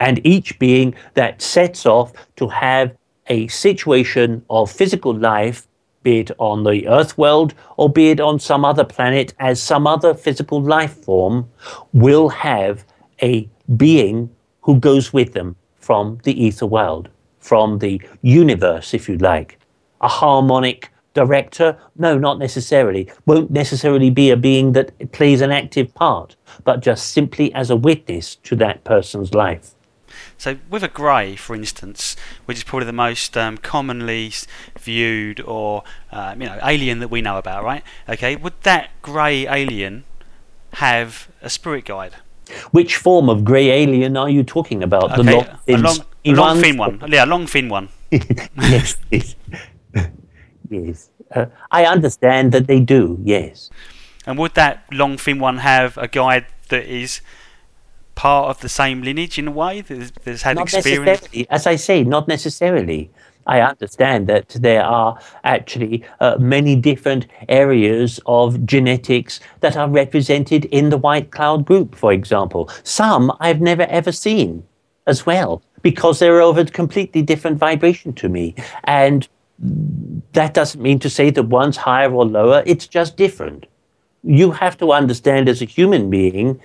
[0.00, 2.96] And each being that sets off to have
[3.28, 5.66] a situation of physical life,
[6.02, 9.86] be it on the Earth world or be it on some other planet as some
[9.86, 11.48] other physical life form,
[11.92, 12.84] will have
[13.22, 14.30] a being
[14.62, 17.08] who goes with them from the ether world,
[17.38, 19.58] from the universe, if you like.
[20.00, 21.76] A harmonic director?
[21.96, 23.10] No, not necessarily.
[23.26, 27.76] Won't necessarily be a being that plays an active part, but just simply as a
[27.76, 29.74] witness to that person's life.
[30.38, 34.32] So with a grey, for instance, which is probably the most um, commonly
[34.78, 35.82] viewed or
[36.12, 37.82] um, you know alien that we know about, right?
[38.08, 40.04] Okay, would that grey alien
[40.74, 42.14] have a spirit guide?
[42.70, 45.18] Which form of grey alien are you talking about?
[45.18, 47.04] Okay, the long, a long, a long fin one.
[47.08, 47.88] Yeah, long fin one.
[48.10, 49.34] yes, yes.
[50.70, 51.10] yes.
[51.34, 53.18] Uh, I understand that they do.
[53.22, 53.70] Yes.
[54.24, 57.20] And would that long fin one have a guide that is
[58.18, 61.22] part of the same lineage in a way that's, had not experience?
[61.22, 61.46] Necessarily.
[61.50, 63.10] As I say, not necessarily.
[63.46, 70.64] I understand that there are actually uh, many different areas of genetics that are represented
[70.66, 72.68] in the white cloud group, for example.
[72.82, 74.64] Some I've never ever seen
[75.06, 78.54] as well because they're of a completely different vibration to me.
[78.84, 79.28] And
[80.32, 83.66] that doesn't mean to say that one's higher or lower, it's just different.
[84.24, 86.60] You have to understand as a human being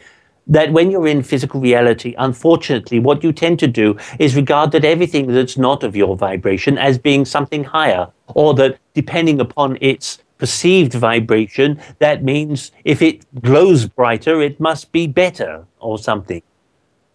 [0.47, 4.83] that when you're in physical reality, unfortunately, what you tend to do is regard that
[4.83, 10.19] everything that's not of your vibration as being something higher, or that depending upon its
[10.37, 16.41] perceived vibration, that means if it glows brighter, it must be better or something,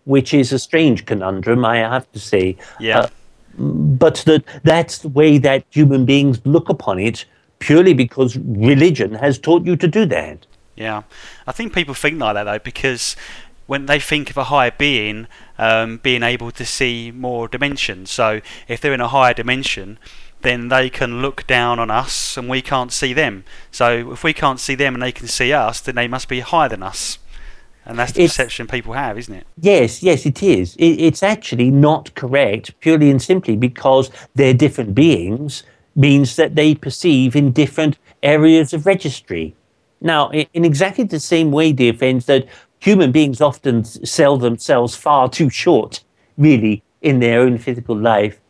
[0.05, 2.57] which is a strange conundrum, I have to say.
[2.81, 3.01] Yeah.
[3.01, 3.09] Uh,
[3.59, 7.27] but that that's the way that human beings look upon it
[7.59, 10.47] purely because religion has taught you to do that.
[10.79, 11.03] Yeah,
[11.45, 13.17] I think people think like that though because
[13.67, 15.27] when they think of a higher being
[15.59, 18.11] um, being able to see more dimensions.
[18.11, 19.99] So if they're in a higher dimension,
[20.43, 23.45] then they can look down on us and we can't see them.
[23.73, 26.41] So if we can't see them and they can see us, then they must be
[26.41, 27.19] higher than us.
[27.85, 29.47] And that's the it's, perception people have, isn't it?
[29.61, 30.77] Yes, yes, it is.
[30.77, 35.65] It, it's actually not correct, purely and simply because they're different beings,
[35.97, 39.57] means that they perceive in different areas of registry.
[40.01, 42.47] Now, in exactly the same way, dear friends, that
[42.81, 46.05] human beings often sell themselves far too short,
[46.37, 48.41] really, in their own physical life,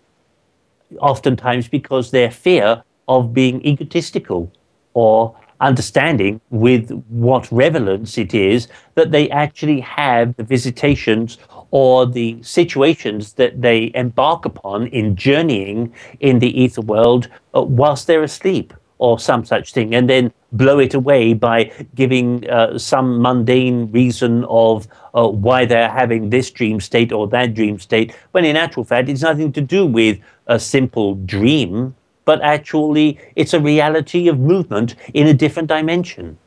[1.01, 4.53] oftentimes because their fear of being egotistical
[4.94, 11.38] or understanding with what relevance it is that they actually have the visitations
[11.70, 18.07] or the situations that they embark upon in journeying in the ether world uh, whilst
[18.07, 23.20] they're asleep or some such thing, and then blow it away by giving uh, some
[23.20, 28.44] mundane reason of uh, why they're having this dream state or that dream state, when
[28.44, 31.94] in actual fact it's nothing to do with a simple dream,
[32.24, 36.38] but actually it's a reality of movement in a different dimension.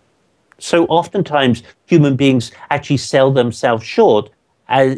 [0.58, 4.30] So oftentimes human beings actually sell themselves short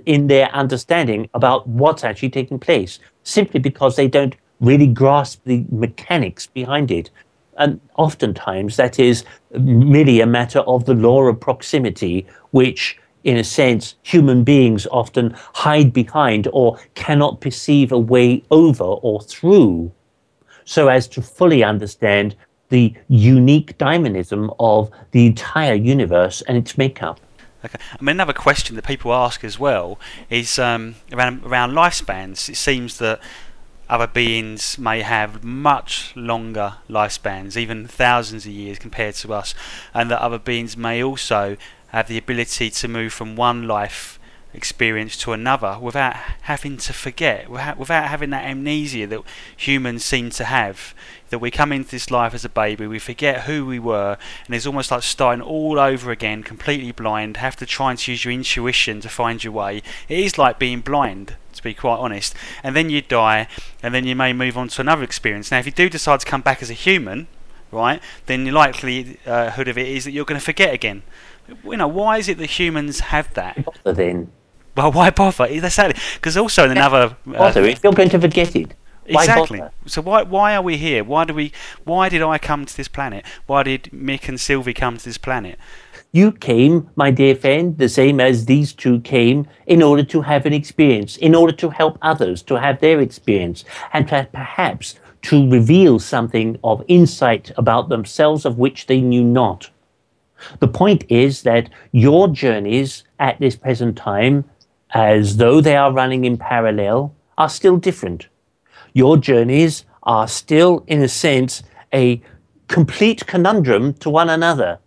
[0.05, 5.65] in their understanding about what's actually taking place, simply because they don't really grasp the
[5.71, 7.09] mechanics behind it.
[7.57, 13.43] And oftentimes that is merely a matter of the law of proximity, which in a
[13.43, 19.91] sense, human beings often hide behind or cannot perceive a way over or through
[20.65, 22.35] so as to fully understand
[22.69, 27.19] the unique dynamism of the entire universe and its makeup.
[27.63, 27.77] Okay.
[27.79, 29.97] I mean, another question that people ask as well
[30.29, 32.49] is um, around around lifespans.
[32.49, 33.21] It seems that
[33.89, 39.53] other beings may have much longer lifespans, even thousands of years compared to us,
[39.93, 41.57] and that other beings may also
[41.87, 44.19] have the ability to move from one life
[44.53, 49.21] experience to another without having to forget, without, without having that amnesia that
[49.57, 50.93] humans seem to have.
[51.29, 54.55] That we come into this life as a baby, we forget who we were, and
[54.55, 58.31] it's almost like starting all over again, completely blind, have to try and use your
[58.31, 59.81] intuition to find your way.
[60.07, 62.35] It is like being blind, to be quite honest.
[62.61, 63.47] And then you die,
[63.81, 65.49] and then you may move on to another experience.
[65.49, 67.27] Now, if you do decide to come back as a human,
[67.71, 71.01] right, then the likelihood uh, of it is that you're going to forget again.
[71.63, 73.57] You know, why is it that humans have that?
[73.83, 74.31] Then
[74.75, 75.45] well, why bother?
[75.45, 77.15] Exactly, because also in another.
[77.27, 78.73] Uh, if you're going to forget it.
[79.09, 79.59] Why exactly.
[79.59, 79.73] Bother?
[79.85, 81.03] So why why are we here?
[81.03, 81.51] Why do we?
[81.83, 83.25] Why did I come to this planet?
[83.47, 85.59] Why did Mick and Sylvie come to this planet?
[86.15, 90.45] You came, my dear friend, the same as these two came, in order to have
[90.45, 95.97] an experience, in order to help others to have their experience, and perhaps to reveal
[95.97, 99.71] something of insight about themselves of which they knew not.
[100.59, 104.45] The point is that your journeys at this present time
[104.93, 108.27] as though they are running in parallel, are still different.
[108.93, 111.63] Your journeys are still, in a sense,
[111.93, 112.21] a
[112.67, 114.79] complete conundrum to one another.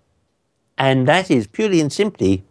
[0.78, 2.44] And that is purely and simply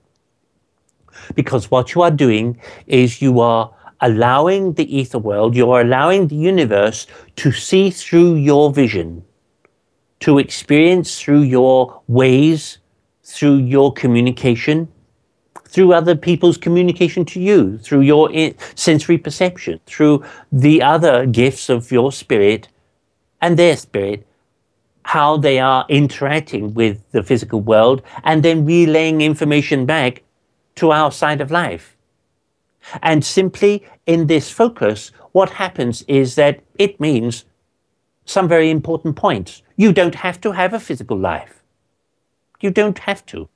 [1.34, 6.28] because what you are doing is you are allowing the ether world, you are allowing
[6.28, 9.24] the universe to see through your vision,
[10.20, 12.80] to experience through your ways,
[13.24, 14.88] through your communication,
[15.76, 18.30] through other people's communication to you, through your
[18.76, 22.70] sensory perception, through the other gifts of your spirit
[23.42, 24.26] and their spirit,
[25.04, 30.24] how they are interacting with the physical world, and then relaying information back
[30.76, 31.98] to our side of life.
[33.04, 37.44] And simply in this focus, what happens is that it means
[38.24, 39.62] some very important points.
[39.76, 41.62] You don't have to have a physical life.
[42.62, 43.50] You don't have to.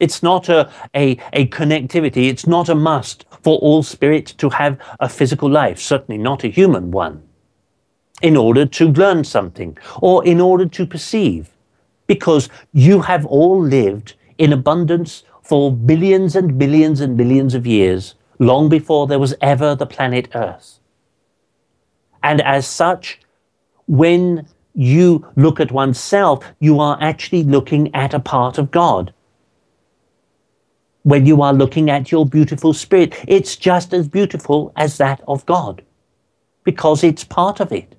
[0.00, 4.78] It's not a, a, a connectivity, it's not a must for all spirits to have
[4.98, 7.22] a physical life, certainly not a human one,
[8.22, 11.50] in order to learn something or in order to perceive.
[12.06, 18.14] Because you have all lived in abundance for billions and billions and billions of years,
[18.38, 20.80] long before there was ever the planet Earth.
[22.22, 23.20] And as such,
[23.86, 29.12] when you look at oneself, you are actually looking at a part of God
[31.10, 35.44] when you are looking at your beautiful spirit, it's just as beautiful as that of
[35.44, 35.82] God
[36.64, 37.96] because it's part of it.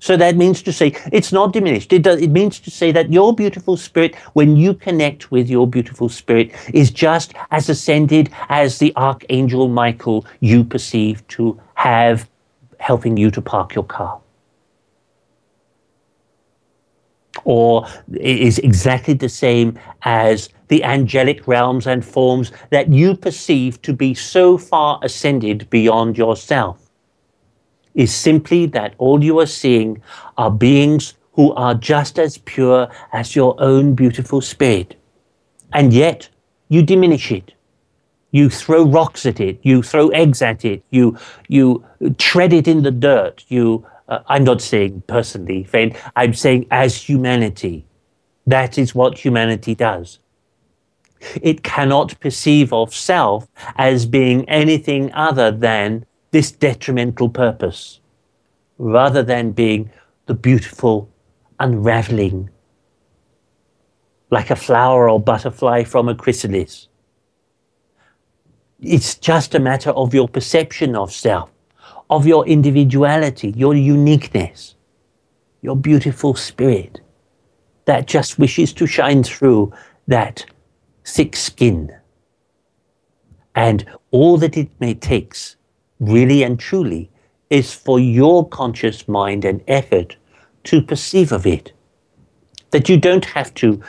[0.00, 1.92] So that means to say it's not diminished.
[1.92, 5.66] It, does, it means to say that your beautiful spirit, when you connect with your
[5.66, 12.28] beautiful spirit, is just as ascended as the archangel Michael you perceive to have
[12.78, 14.20] helping you to park your car.
[17.44, 23.92] Or is exactly the same as the angelic realms and forms that you perceive to
[23.92, 26.88] be so far ascended beyond yourself
[27.94, 30.00] is simply that all you are seeing
[30.36, 34.94] are beings who are just as pure as your own beautiful spirit.
[35.72, 36.28] And yet
[36.68, 37.52] you diminish it.
[38.30, 39.58] You throw rocks at it.
[39.62, 40.82] You throw eggs at it.
[40.90, 41.16] You,
[41.48, 41.84] you
[42.18, 43.44] tread it in the dirt.
[43.48, 47.86] You, uh, I'm not saying personally, Fane, I'm saying as humanity.
[48.46, 50.18] That is what humanity does.
[51.42, 58.00] It cannot perceive of self as being anything other than this detrimental purpose,
[58.78, 59.90] rather than being
[60.26, 61.10] the beautiful
[61.58, 62.50] unraveling,
[64.30, 66.88] like a flower or butterfly from a chrysalis.
[68.80, 71.50] It's just a matter of your perception of self,
[72.10, 74.74] of your individuality, your uniqueness,
[75.62, 77.00] your beautiful spirit
[77.84, 79.72] that just wishes to shine through
[80.06, 80.44] that
[81.04, 81.90] thick skin.
[83.54, 85.56] And all that it may takes,
[86.00, 87.10] really and truly,
[87.50, 90.16] is for your conscious mind and effort
[90.64, 91.72] to perceive of it.
[92.70, 93.82] That you don't have to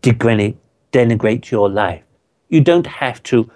[0.00, 0.56] denigrate,
[0.92, 2.02] denigrate your life.
[2.48, 3.50] You don't have to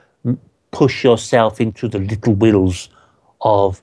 [0.71, 2.91] push yourself into the little wills
[3.41, 3.83] of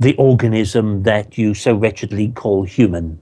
[0.00, 3.20] the organism that you so wretchedly call human.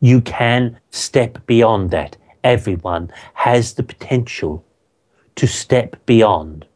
[0.00, 2.16] You can step beyond that.
[2.44, 4.64] Everyone has the potential
[5.34, 6.66] to step beyond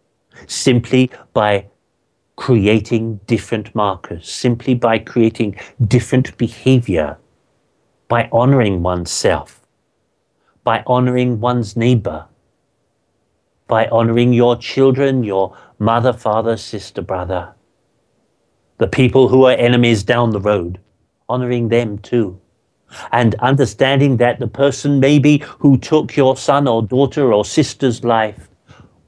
[0.48, 1.66] simply by
[2.34, 5.56] creating different markers, simply by creating
[5.86, 7.18] different behavior,
[8.08, 9.60] by honoring oneself,
[10.64, 12.26] by honoring one's neighbor,
[13.68, 17.54] by honoring your children, your mother, father, sister, brother,
[18.79, 20.81] the people who are enemies down the road,
[21.29, 22.41] honoring them too.
[23.12, 28.49] And understanding that the person maybe who took your son or daughter or sister's life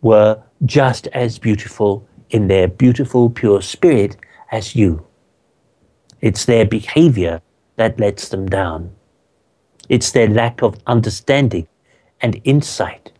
[0.02, 4.16] were just as beautiful in their beautiful, pure spirit
[4.52, 5.06] as you.
[6.20, 7.40] It's their behavior
[7.76, 8.90] that lets them down.
[9.88, 11.66] It's their lack of understanding
[12.20, 13.12] and insight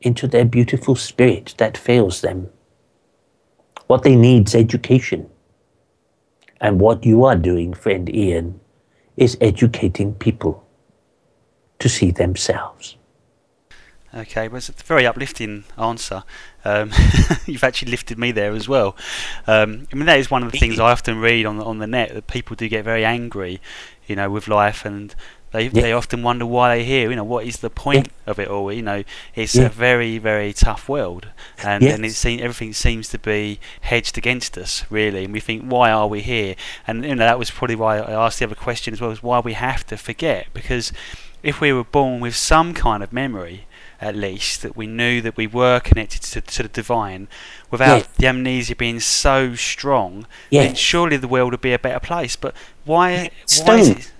[0.00, 2.48] into their beautiful spirit that fails them.
[3.86, 5.28] What they need is education.
[6.60, 8.60] And what you are doing, friend Ian,
[9.16, 10.64] is educating people
[11.78, 12.96] to see themselves.
[14.14, 16.24] Okay, well, it's a very uplifting answer.
[16.64, 16.90] Um,
[17.46, 18.96] you've actually lifted me there as well.
[19.46, 21.78] Um, I mean, that is one of the things I often read on the, on
[21.78, 23.60] the net that people do get very angry,
[24.06, 25.14] you know, with life, and
[25.52, 25.82] they yeah.
[25.82, 27.10] they often wonder why they're here.
[27.10, 28.30] You know, what is the point yeah.
[28.30, 28.72] of it all?
[28.72, 29.66] You know, it's yeah.
[29.66, 31.28] a very very tough world,
[31.62, 31.94] and yes.
[31.94, 35.90] and it seems everything seems to be hedged against us really, and we think why
[35.90, 36.56] are we here?
[36.86, 39.22] And you know that was probably why I asked the other question as well, is
[39.22, 40.92] why we have to forget because
[41.42, 43.66] if we were born with some kind of memory
[44.00, 47.28] at least that we knew that we were connected to, to the divine
[47.70, 48.08] without yes.
[48.18, 50.66] the amnesia being so strong yes.
[50.66, 53.30] then surely the world would be a better place but why,
[53.64, 54.12] why is it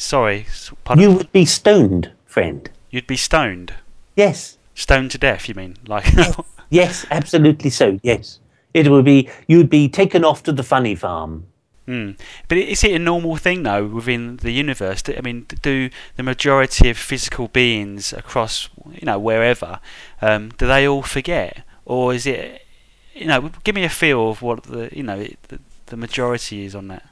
[0.00, 0.46] sorry
[0.84, 1.02] pardon?
[1.02, 3.74] you would be stoned friend you'd be stoned
[4.16, 6.40] yes stoned to death you mean like yes,
[6.70, 8.38] yes absolutely so yes
[8.72, 11.46] it would be you'd be taken off to the funny farm
[11.90, 12.16] Mm.
[12.46, 15.02] But is it a normal thing though within the universe?
[15.08, 19.80] I mean, do the majority of physical beings across, you know, wherever,
[20.22, 22.64] um, do they all forget, or is it,
[23.12, 26.76] you know, give me a feel of what the, you know, the, the majority is
[26.76, 27.09] on that.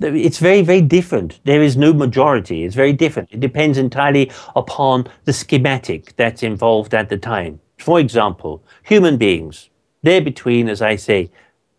[0.00, 1.40] It's very, very different.
[1.44, 2.64] There is no majority.
[2.64, 3.30] It's very different.
[3.32, 7.60] It depends entirely upon the schematic that's involved at the time.
[7.78, 9.70] For example, human beings,
[10.02, 11.30] they're between, as I say,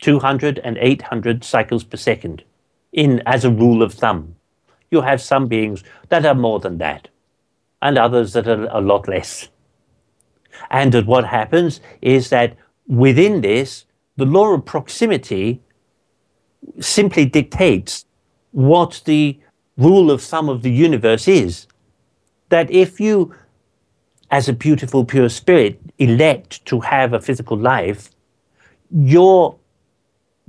[0.02, 2.44] 200 and 800 cycles per second
[2.94, 4.36] in as a rule of thumb.
[4.92, 7.10] You have some beings that are more than that
[7.82, 9.50] and others that are a lot less.
[10.70, 12.56] And what happens is that
[12.88, 13.86] within this,
[14.18, 15.62] the law of proximity
[16.80, 18.06] simply dictates
[18.52, 19.40] what the
[19.78, 21.68] rule of thumb of the universe is.
[22.50, 23.34] That if you,
[24.32, 28.10] as a beautiful, pure spirit, elect to have a physical life,
[28.92, 29.56] your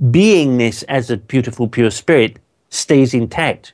[0.01, 2.39] beingness as a beautiful, pure spirit
[2.69, 3.73] stays intact.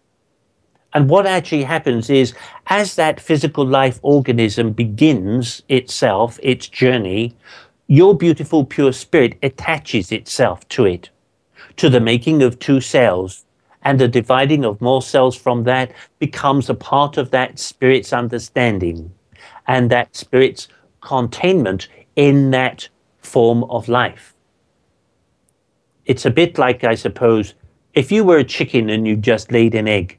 [0.93, 2.33] And what actually happens is,
[2.67, 7.35] as that physical life organism begins itself, its journey,
[7.88, 11.09] your beautiful, pure spirit attaches itself to it,
[11.77, 13.45] to the making of two cells.
[13.83, 19.13] And the dividing of more cells from that becomes a part of that spirit's understanding
[19.67, 20.67] and that spirit's
[21.01, 22.89] containment in that
[23.19, 24.33] form of life
[26.07, 27.53] it's a bit like, I suppose,
[27.93, 30.17] if you were a chicken and you just laid an egg,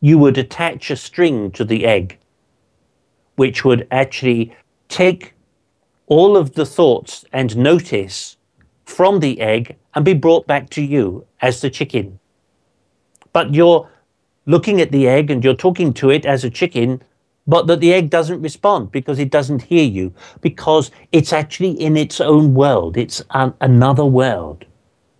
[0.00, 2.18] you would attach a string to the egg,
[3.34, 4.54] which would actually
[4.88, 5.34] take
[6.06, 8.36] all of the thoughts and notice
[8.84, 12.18] from the egg and be brought back to you as the chicken.
[13.32, 13.88] But you're
[14.46, 17.02] looking at the egg and you're talking to it as a chicken
[17.50, 21.96] but that the egg doesn't respond because it doesn't hear you, because it's actually in
[21.96, 22.96] its own world.
[22.96, 24.64] It's an, another world.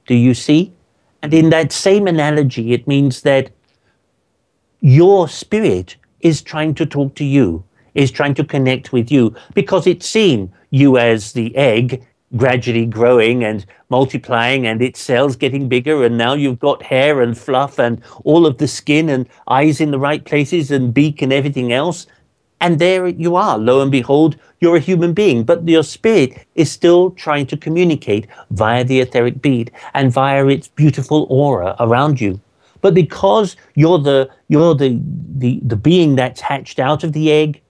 [0.07, 0.73] Do you see?
[1.23, 3.51] And in that same analogy, it means that
[4.81, 7.64] your spirit is trying to talk to you,
[7.95, 12.07] is trying to connect with you, because it's seen you as the egg
[12.37, 17.37] gradually growing and multiplying and its cells getting bigger and now you've got hair and
[17.37, 21.33] fluff and all of the skin and eyes in the right places and beak and
[21.33, 22.07] everything else.
[22.61, 23.59] And there you are.
[23.59, 28.26] Lo and behold you're a human being but your spirit is still trying to communicate
[28.51, 32.41] via the etheric bead and via its beautiful aura around you.
[32.81, 35.01] But because you're the you're the
[35.37, 37.61] the, the being that's hatched out of the egg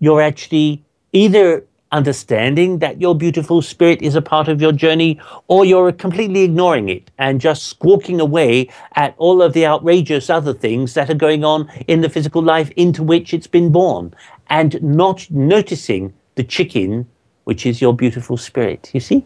[0.00, 0.82] you're actually
[1.12, 6.42] either understanding that your beautiful spirit is a part of your journey, or you're completely
[6.42, 11.14] ignoring it and just squawking away at all of the outrageous other things that are
[11.14, 14.12] going on in the physical life into which it's been born,
[14.48, 17.06] and not noticing the chicken,
[17.44, 18.90] which is your beautiful spirit.
[18.92, 19.24] You see?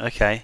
[0.00, 0.42] Okay.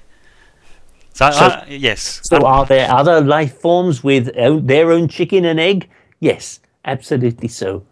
[1.12, 2.20] So, So- uh, yes.
[2.22, 5.88] So, are there other life forms with own, their own chicken and egg?
[6.20, 7.82] Yes, absolutely so.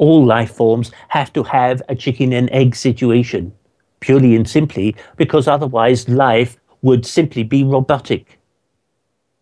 [0.00, 3.52] All life forms have to have a chicken and egg situation,
[4.00, 8.38] purely and simply because otherwise life would simply be robotic.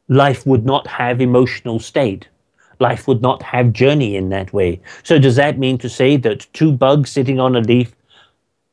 [0.08, 2.26] Life would not have emotional state.
[2.80, 4.80] Life would not have journey in that way.
[5.04, 7.94] So, does that mean to say that two bugs sitting on a leaf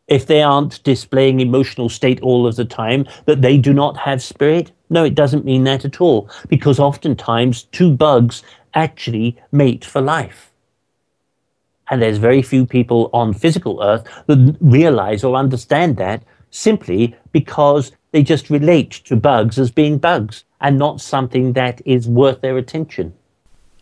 [0.08, 4.24] if they aren't displaying emotional state all of the time, that they do not have
[4.24, 4.72] spirit?
[4.90, 8.42] No, it doesn't mean that at all, because oftentimes two bugs
[8.74, 10.52] actually mate for life.
[11.90, 17.92] And there's very few people on physical Earth that realize or understand that simply because
[18.12, 22.58] they just relate to bugs as being bugs and not something that is worth their
[22.58, 23.14] attention.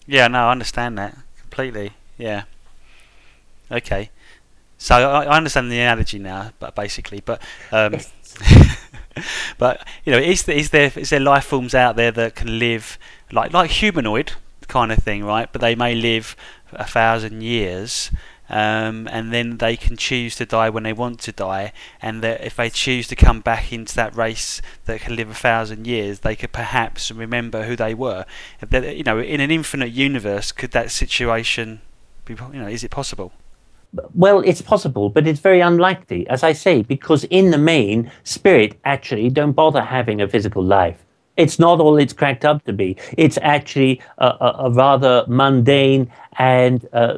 [0.06, 1.93] Yeah, no, I understand that completely.
[2.18, 2.43] Yeah.
[3.72, 4.10] Okay.
[4.78, 7.41] So I, I understand the analogy now, but basically, but
[7.72, 7.97] um,
[9.58, 12.60] but you know, is there, is there is there life forms out there that can
[12.60, 12.97] live
[13.32, 14.34] like like humanoid
[14.68, 15.51] kind of thing, right?
[15.51, 16.36] But they may live
[16.72, 18.11] a thousand years.
[18.49, 22.43] Um, and then they can choose to die when they want to die, and that
[22.43, 26.20] if they choose to come back into that race that can live a thousand years,
[26.20, 28.26] they could perhaps remember who they were.
[28.70, 31.82] You know, in an infinite universe, could that situation
[32.26, 32.34] be?
[32.34, 33.32] You know, is it possible?
[34.14, 38.78] Well, it's possible, but it's very unlikely, as I say, because in the main, spirit
[38.84, 41.03] actually don't bother having a physical life.
[41.36, 42.96] It's not all it's cracked up to be.
[43.18, 47.16] It's actually a, a, a rather mundane and uh,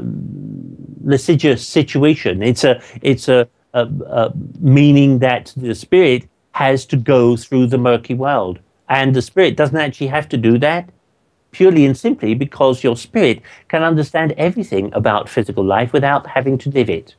[1.04, 2.42] litigious situation.
[2.42, 7.78] It's a it's a, a, a meaning that the spirit has to go through the
[7.78, 10.90] murky world, and the spirit doesn't actually have to do that
[11.52, 16.70] purely and simply because your spirit can understand everything about physical life without having to
[16.70, 17.16] live it.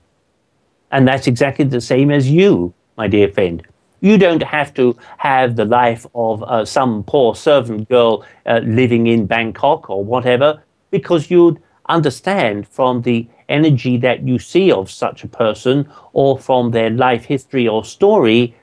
[0.91, 3.67] And that's exactly the same as you, my dear friend.
[4.01, 9.07] You don't have to have the life of uh, some poor servant girl uh, living
[9.07, 15.25] in Bangkok or whatever, because you'd understand from the energy that you see of such
[15.25, 18.55] a person or from their life history or story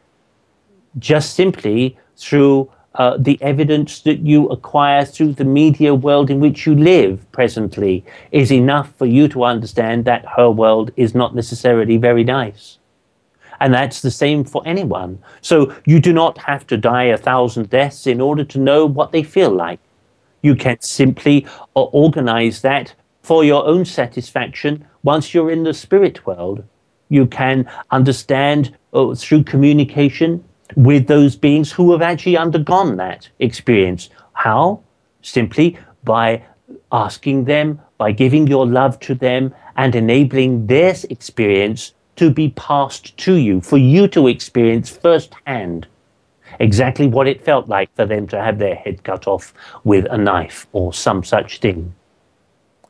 [0.99, 6.67] just simply through uh, the evidence that you acquire through the media world in which
[6.67, 11.97] you live presently is enough for you to understand that her world is not necessarily
[11.97, 12.77] very nice.
[13.63, 15.19] And that's the same for anyone.
[15.39, 19.13] So you do not have to die a thousand deaths in order to know what
[19.13, 19.79] they feel like.
[20.41, 26.25] You can simply uh, organize that for your own satisfaction once you're in the spirit
[26.25, 26.65] world.
[27.07, 30.43] You can understand uh, through communication
[30.75, 34.09] with those beings who have actually undergone that experience.
[34.33, 34.81] How?
[35.21, 36.43] Simply by
[36.91, 43.15] asking them, by giving your love to them, and enabling their experience to be passed
[43.17, 45.87] to you, for you to experience firsthand
[46.59, 49.53] exactly what it felt like for them to have their head cut off
[49.83, 51.93] with a knife or some such thing.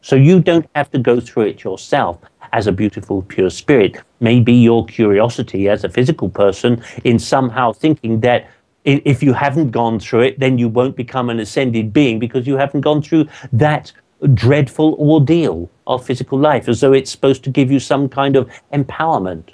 [0.02, 2.20] So you don't have to go through it yourself
[2.52, 3.98] as a beautiful, pure spirit.
[4.20, 8.50] Maybe your curiosity as a physical person in somehow thinking that
[8.84, 12.58] if you haven't gone through it, then you won't become an ascended being because you
[12.58, 13.94] haven't gone through that
[14.34, 18.50] dreadful ordeal of physical life, as though it's supposed to give you some kind of
[18.72, 19.50] empowerment.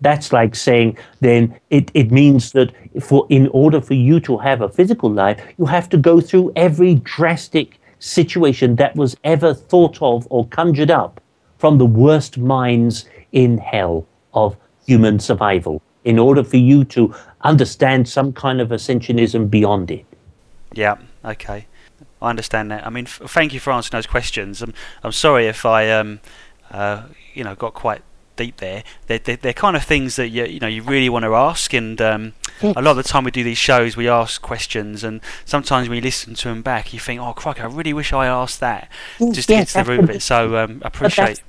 [0.00, 4.60] That's like saying then it, it means that for in order for you to have
[4.60, 10.00] a physical life, you have to go through every drastic situation that was ever thought
[10.02, 11.20] of or conjured up
[11.58, 18.06] from the worst minds in hell of human survival in order for you to understand
[18.06, 20.04] some kind of ascensionism beyond it.
[20.74, 20.96] Yeah.
[21.24, 21.66] Okay.
[22.24, 22.86] I understand that.
[22.86, 24.62] I mean, f- thank you for answering those questions.
[24.62, 26.20] I'm I'm sorry if I um
[26.70, 27.04] uh
[27.34, 28.02] you know got quite
[28.36, 28.82] deep there.
[29.06, 31.72] They're, they're, they're kind of things that you you know you really want to ask,
[31.72, 35.20] and um, a lot of the time we do these shows, we ask questions, and
[35.44, 38.26] sometimes when you listen to them back, you think, oh, crikey, I really wish I
[38.26, 38.88] asked that,
[39.32, 40.22] just to yes, get to the root of it.
[40.22, 41.42] So um, I appreciate.